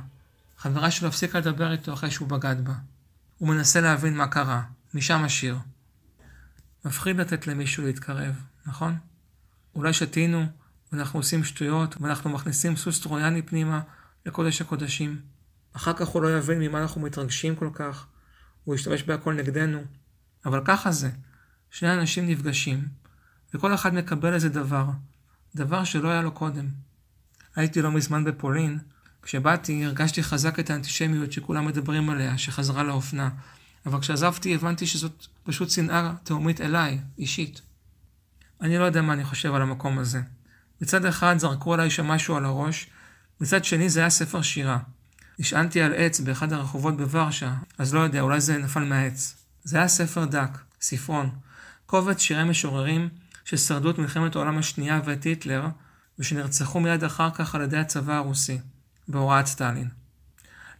חברה 0.58 0.90
שלו 0.90 1.08
הפסיקה 1.08 1.38
לדבר 1.38 1.72
איתו 1.72 1.92
אחרי 1.92 2.10
שהוא 2.10 2.28
בגד 2.28 2.56
בה. 2.64 2.74
הוא 3.38 3.48
מנסה 3.48 3.80
להבין 3.80 4.16
מה 4.16 4.28
קרה, 4.28 4.62
משם 4.94 5.24
השיר. 5.24 5.58
מפחיד 6.84 7.16
לתת 7.16 7.46
למישהו 7.46 7.84
להתקרב, 7.84 8.34
נכון? 8.66 8.98
אולי 9.74 9.92
שתינו, 9.92 10.46
ואנחנו 10.92 11.18
עושים 11.18 11.44
שטויות, 11.44 11.96
ואנחנו 12.00 12.30
מכניסים 12.30 12.76
סוס 12.76 13.00
טרויאני 13.00 13.42
פנימה 13.42 13.80
לקודש 14.26 14.60
הקודשים. 14.60 15.20
אחר 15.72 15.92
כך 15.92 16.06
הוא 16.06 16.22
לא 16.22 16.38
יבין 16.38 16.58
ממה 16.58 16.82
אנחנו 16.82 17.00
מתרגשים 17.00 17.56
כל 17.56 17.70
כך, 17.74 18.06
הוא 18.64 18.74
ישתמש 18.74 19.02
בהכל 19.02 19.34
נגדנו. 19.34 19.84
אבל 20.46 20.60
ככה 20.64 20.92
זה, 20.92 21.10
שני 21.70 21.94
אנשים 21.94 22.28
נפגשים, 22.28 22.88
וכל 23.54 23.74
אחד 23.74 23.94
מקבל 23.94 24.34
איזה 24.34 24.48
דבר, 24.48 24.86
דבר 25.54 25.84
שלא 25.84 26.08
היה 26.08 26.22
לו 26.22 26.32
קודם. 26.32 26.84
הייתי 27.56 27.82
לא 27.82 27.90
מזמן 27.90 28.24
בפולין, 28.24 28.78
כשבאתי 29.22 29.84
הרגשתי 29.84 30.22
חזק 30.22 30.58
את 30.58 30.70
האנטישמיות 30.70 31.32
שכולם 31.32 31.66
מדברים 31.66 32.10
עליה, 32.10 32.38
שחזרה 32.38 32.82
לאופנה, 32.82 33.30
אבל 33.86 34.00
כשעזבתי 34.00 34.54
הבנתי 34.54 34.86
שזאת 34.86 35.26
פשוט 35.44 35.70
שנאה 35.70 36.12
תהומית 36.24 36.60
אליי, 36.60 36.98
אישית. 37.18 37.60
אני 38.60 38.78
לא 38.78 38.84
יודע 38.84 39.02
מה 39.02 39.12
אני 39.12 39.24
חושב 39.24 39.54
על 39.54 39.62
המקום 39.62 39.98
הזה. 39.98 40.20
מצד 40.80 41.04
אחד 41.04 41.38
זרקו 41.38 41.74
עליי 41.74 41.90
שם 41.90 42.06
משהו 42.06 42.36
על 42.36 42.44
הראש, 42.44 42.86
מצד 43.40 43.64
שני 43.64 43.88
זה 43.88 44.00
היה 44.00 44.10
ספר 44.10 44.42
שירה. 44.42 44.78
נשענתי 45.38 45.82
על 45.82 45.92
עץ 45.96 46.20
באחד 46.20 46.52
הרחובות 46.52 46.96
בוורשה, 46.96 47.54
אז 47.78 47.94
לא 47.94 48.00
יודע, 48.00 48.20
אולי 48.20 48.40
זה 48.40 48.58
נפל 48.58 48.84
מהעץ. 48.84 49.34
זה 49.64 49.76
היה 49.76 49.88
ספר 49.88 50.24
דק, 50.24 50.58
ספרון, 50.80 51.30
קובץ 51.86 52.18
שירי 52.18 52.44
משוררים 52.44 53.08
ששרדו 53.44 53.90
את 53.90 53.98
מלחמת 53.98 54.36
העולם 54.36 54.58
השנייה 54.58 55.00
ואת 55.04 55.24
היטלר, 55.24 55.66
ושנרצחו 56.18 56.80
מיד 56.80 57.04
אחר 57.04 57.30
כך 57.30 57.54
על 57.54 57.62
ידי 57.62 57.76
הצבא 57.76 58.16
הרוסי, 58.16 58.58
בהוראת 59.08 59.46
סטלין. 59.46 59.88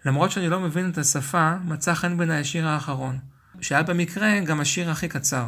למרות 0.04 0.30
שאני 0.30 0.48
לא 0.48 0.60
מבין 0.60 0.90
את 0.90 0.98
השפה, 0.98 1.54
מצא 1.64 1.94
חן 1.94 2.16
בעיניי 2.16 2.40
השיר 2.40 2.68
האחרון, 2.68 3.18
שהיה 3.60 3.82
במקרה 3.82 4.40
גם 4.40 4.60
השיר 4.60 4.90
הכי 4.90 5.08
קצר. 5.08 5.46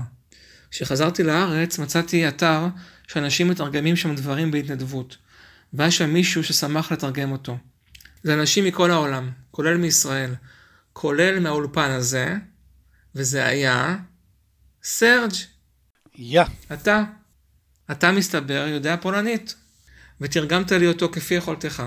כשחזרתי 0.70 1.22
לארץ 1.22 1.78
מצאתי 1.78 2.28
אתר 2.28 2.66
שאנשים 3.08 3.48
מתרגמים 3.48 3.96
שם 3.96 4.14
דברים 4.14 4.50
בהתנדבות, 4.50 5.16
והיה 5.72 5.90
שם 5.90 6.10
מישהו 6.10 6.44
ששמח 6.44 6.92
לתרגם 6.92 7.32
אותו. 7.32 7.58
זה 8.22 8.34
אנשים 8.34 8.64
מכל 8.64 8.90
העולם, 8.90 9.30
כולל 9.50 9.76
מישראל, 9.76 10.34
כולל 10.92 11.40
מהאולפן 11.40 11.90
הזה, 11.90 12.36
וזה 13.14 13.46
היה 13.46 13.96
סרג' 14.82 15.32
יא. 16.14 16.42
אתה. 16.72 17.02
אתה 17.90 18.12
מסתבר 18.12 18.66
יודע 18.68 18.96
פולנית, 18.96 19.54
ותרגמת 20.20 20.72
לי 20.72 20.86
אותו 20.86 21.08
כפי 21.12 21.34
יכולתך. 21.34 21.82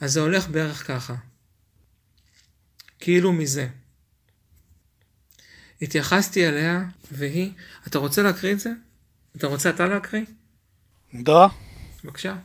אז 0.00 0.12
זה 0.12 0.20
הולך 0.20 0.48
בערך 0.48 0.86
ככה. 0.86 1.14
כאילו 2.98 3.32
מזה. 3.32 3.68
התייחסתי 5.82 6.48
אליה, 6.48 6.84
והיא... 7.12 7.52
אתה 7.86 7.98
רוצה 7.98 8.22
להקריא 8.22 8.52
את 8.52 8.60
זה? 8.60 8.70
אתה 9.36 9.46
רוצה 9.46 9.70
אתה 9.70 9.86
להקריא? 9.86 10.24
Да. 11.14 11.46
בבקשה. 12.04 12.36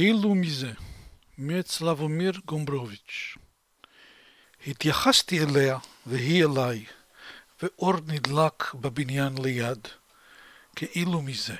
כאילו 0.00 0.34
מזה, 0.34 0.72
מאת 1.38 1.66
סלבומיר 1.66 2.32
גומברוביץ'. 2.44 3.36
התייחסתי 4.66 5.40
אליה 5.44 5.78
והיא 6.06 6.44
אליי, 6.44 6.84
ואור 7.62 7.94
נדלק 8.06 8.74
בבניין 8.74 9.32
ליד, 9.42 9.88
כאילו 10.76 11.22
מזה. 11.22 11.56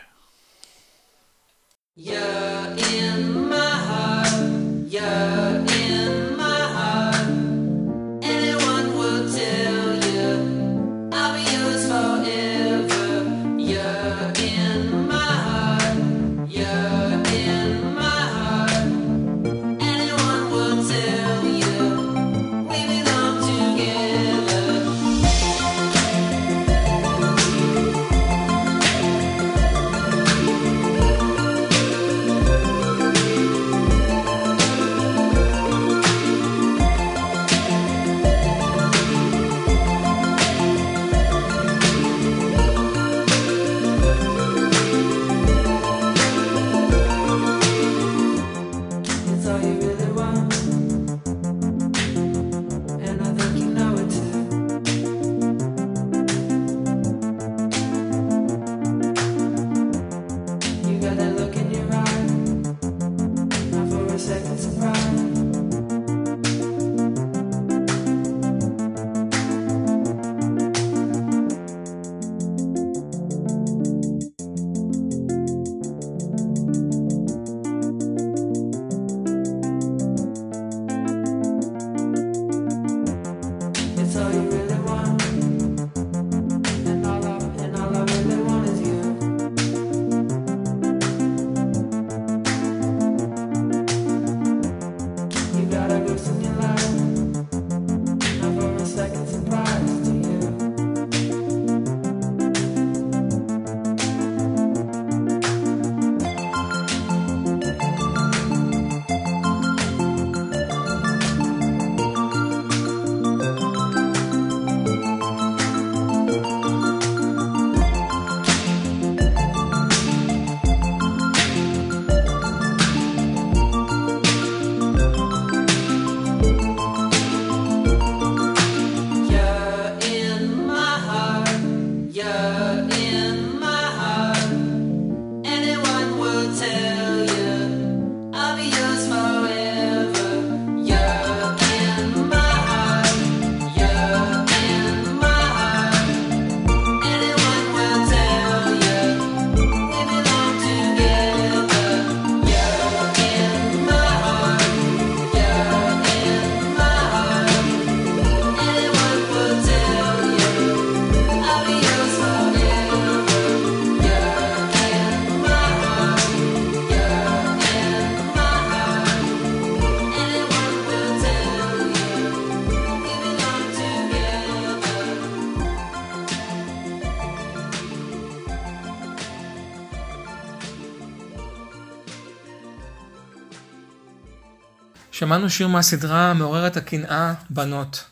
שמענו 185.20 185.50
שיר 185.50 185.68
מהסדרה 185.68 186.34
מעוררת 186.34 186.76
הקנאה, 186.76 187.34
בנות. 187.50 188.10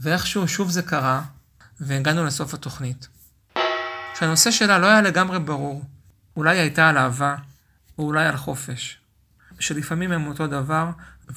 ואיכשהו 0.00 0.48
שוב 0.48 0.70
זה 0.70 0.82
קרה, 0.82 1.22
והגענו 1.80 2.24
לסוף 2.24 2.54
התוכנית. 2.54 3.08
שהנושא 4.18 4.50
שלה 4.50 4.78
לא 4.78 4.86
היה 4.86 5.02
לגמרי 5.02 5.38
ברור. 5.38 5.84
אולי 6.36 6.58
הייתה 6.58 6.88
על 6.88 6.98
אהבה, 6.98 7.36
או 7.98 8.04
אולי 8.04 8.26
על 8.26 8.36
חופש. 8.36 9.00
שלפעמים 9.58 10.12
הם 10.12 10.26
אותו 10.26 10.46
דבר, 10.46 10.90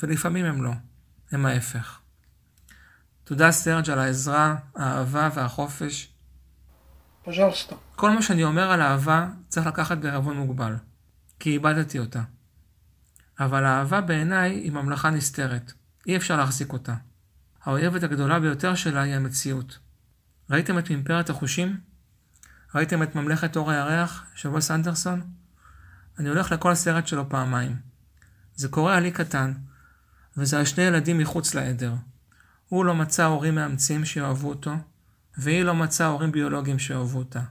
ולפעמים 0.03 0.45
הם 0.45 0.63
לא. 0.63 0.71
הם 1.31 1.45
ההפך. 1.45 1.99
תודה 3.23 3.51
סרג' 3.51 3.89
על 3.89 3.99
העזרה, 3.99 4.55
האהבה 4.75 5.29
והחופש. 5.33 6.09
פז'לסטה. 7.23 7.75
כל 7.95 8.11
מה 8.11 8.21
שאני 8.21 8.43
אומר 8.43 8.71
על 8.71 8.81
אהבה 8.81 9.27
צריך 9.49 9.67
לקחת 9.67 9.97
בערבון 9.97 10.37
מוגבל, 10.37 10.75
כי 11.39 11.49
איבדתי 11.49 11.99
אותה. 11.99 12.21
אבל 13.41 13.65
האהבה 13.65 14.01
בעיניי 14.01 14.51
היא 14.51 14.71
ממלכה 14.71 15.09
נסתרת, 15.09 15.73
אי 16.07 16.17
אפשר 16.17 16.37
להחזיק 16.37 16.73
אותה. 16.73 16.95
האויבת 17.63 18.03
הגדולה 18.03 18.39
ביותר 18.39 18.75
שלה 18.75 19.01
היא 19.01 19.15
המציאות. 19.15 19.79
ראיתם 20.49 20.79
את 20.79 20.89
ממפרת 20.89 21.29
החושים? 21.29 21.79
ראיתם 22.75 23.03
את 23.03 23.15
ממלכת 23.15 23.55
אור 23.55 23.71
הירח 23.71 24.25
של 24.35 24.49
ווס 24.49 24.71
אנדרסון? 24.71 25.21
אני 26.19 26.29
הולך 26.29 26.51
לכל 26.51 26.75
סרט 26.75 27.07
שלו 27.07 27.29
פעמיים. 27.29 27.75
זה 28.55 28.67
קורה 28.67 28.97
על 28.97 29.05
אי 29.05 29.11
קטן, 29.11 29.53
וזה 30.37 30.59
על 30.59 30.65
שני 30.65 30.83
ילדים 30.83 31.17
מחוץ 31.17 31.53
לעדר. 31.53 31.93
הוא 32.69 32.85
לא 32.85 32.95
מצא 32.95 33.25
הורים 33.25 33.55
מאמצים 33.55 34.05
שאוהבו 34.05 34.49
אותו, 34.49 34.73
והיא 35.37 35.63
לא 35.63 35.75
מצאה 35.75 36.07
הורים 36.07 36.31
ביולוגיים 36.31 36.79
שאוהבו 36.79 37.19
אותה. 37.19 37.41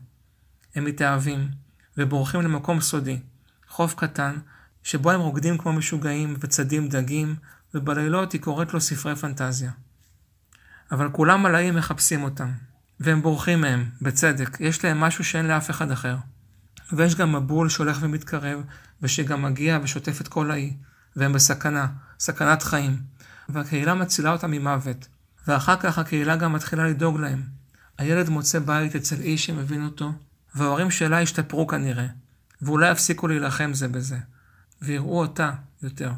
הם 0.74 0.84
מתאהבים, 0.84 1.50
ובורחים 1.98 2.42
למקום 2.42 2.80
סודי, 2.80 3.20
חוף 3.68 3.94
קטן, 3.94 4.38
שבו 4.82 5.10
הם 5.10 5.20
רוקדים 5.20 5.58
כמו 5.58 5.72
משוגעים 5.72 6.36
וצדים 6.40 6.88
דגים, 6.88 7.36
ובלילות 7.74 8.32
היא 8.32 8.40
קוראת 8.40 8.74
לו 8.74 8.80
ספרי 8.80 9.16
פנטזיה. 9.16 9.70
אבל 10.92 11.10
כולם 11.10 11.46
האי 11.46 11.70
מחפשים 11.70 12.22
אותם, 12.22 12.50
והם 13.00 13.22
בורחים 13.22 13.60
מהם, 13.60 13.90
בצדק, 14.02 14.56
יש 14.60 14.84
להם 14.84 15.00
משהו 15.00 15.24
שאין 15.24 15.46
לאף 15.46 15.70
אחד 15.70 15.90
אחר. 15.90 16.16
ויש 16.92 17.14
גם 17.14 17.36
מבול 17.36 17.68
שהולך 17.68 17.98
ומתקרב, 18.00 18.62
ושגם 19.02 19.42
מגיע 19.42 19.78
ושוטף 19.82 20.20
את 20.20 20.28
כל 20.28 20.50
האי, 20.50 20.76
והם 21.16 21.32
בסכנה, 21.32 21.86
סכנת 22.18 22.62
חיים. 22.62 23.02
והקהילה 23.52 23.94
מצילה 23.94 24.32
אותם 24.32 24.50
ממוות, 24.50 25.08
ואחר 25.46 25.76
כך 25.76 25.98
הקהילה 25.98 26.36
גם 26.36 26.52
מתחילה 26.52 26.86
לדאוג 26.88 27.20
להם. 27.20 27.42
הילד 27.98 28.28
מוצא 28.28 28.58
בית 28.58 28.96
אצל 28.96 29.20
איש 29.20 29.46
שמבין 29.46 29.84
אותו, 29.84 30.12
וההורים 30.54 30.90
שלה 30.90 31.20
השתפרו 31.20 31.66
כנראה, 31.66 32.06
ואולי 32.62 32.90
יפסיקו 32.90 33.28
להילחם 33.28 33.70
זה 33.74 33.88
בזה, 33.88 34.18
ויראו 34.82 35.20
אותה 35.20 35.50
יותר. 35.82 36.12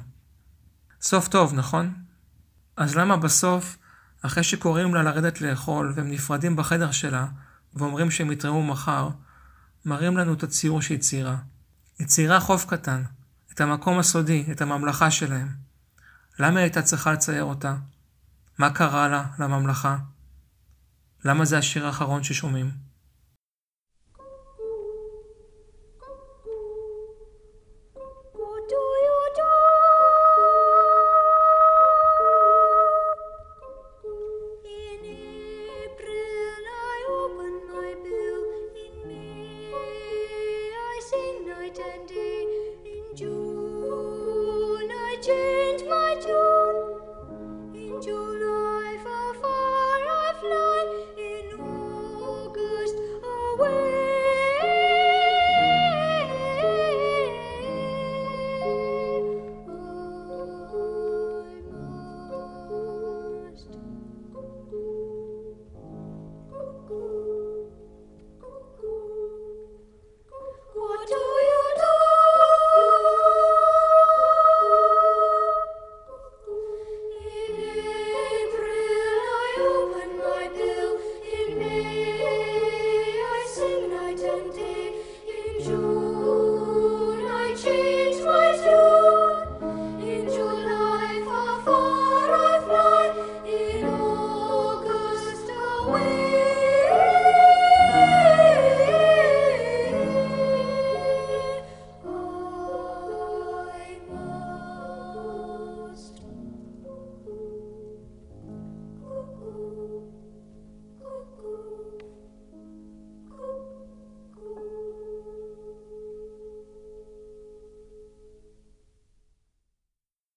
סוף 1.02 1.28
טוב, 1.28 1.54
נכון? 1.54 1.94
אז 2.76 2.96
למה 2.96 3.16
בסוף, 3.16 3.76
אחרי 4.22 4.42
שקוראים 4.42 4.94
לה 4.94 5.02
לרדת 5.02 5.40
לאכול, 5.40 5.92
והם 5.96 6.10
נפרדים 6.10 6.56
בחדר 6.56 6.90
שלה, 6.90 7.26
ואומרים 7.74 8.10
שהם 8.10 8.32
יתראו 8.32 8.62
מחר, 8.62 9.08
מראים 9.84 10.16
לנו 10.16 10.34
את 10.34 10.42
הציור 10.42 10.82
שהיא 10.82 10.98
ציירה. 10.98 11.36
היא 11.98 12.06
ציירה 12.06 12.40
חוף 12.40 12.64
קטן, 12.64 13.02
את 13.52 13.60
המקום 13.60 13.98
הסודי, 13.98 14.44
את 14.52 14.60
הממלכה 14.60 15.10
שלהם. 15.10 15.48
למה 16.38 16.58
היא 16.58 16.64
הייתה 16.64 16.82
צריכה 16.82 17.12
לצייר 17.12 17.44
אותה? 17.44 17.76
מה 18.58 18.70
קרה 18.70 19.08
לה, 19.08 19.24
לממלכה? 19.38 19.96
למה 21.24 21.44
זה 21.44 21.58
השיר 21.58 21.86
האחרון 21.86 22.22
ששומעים? 22.24 22.70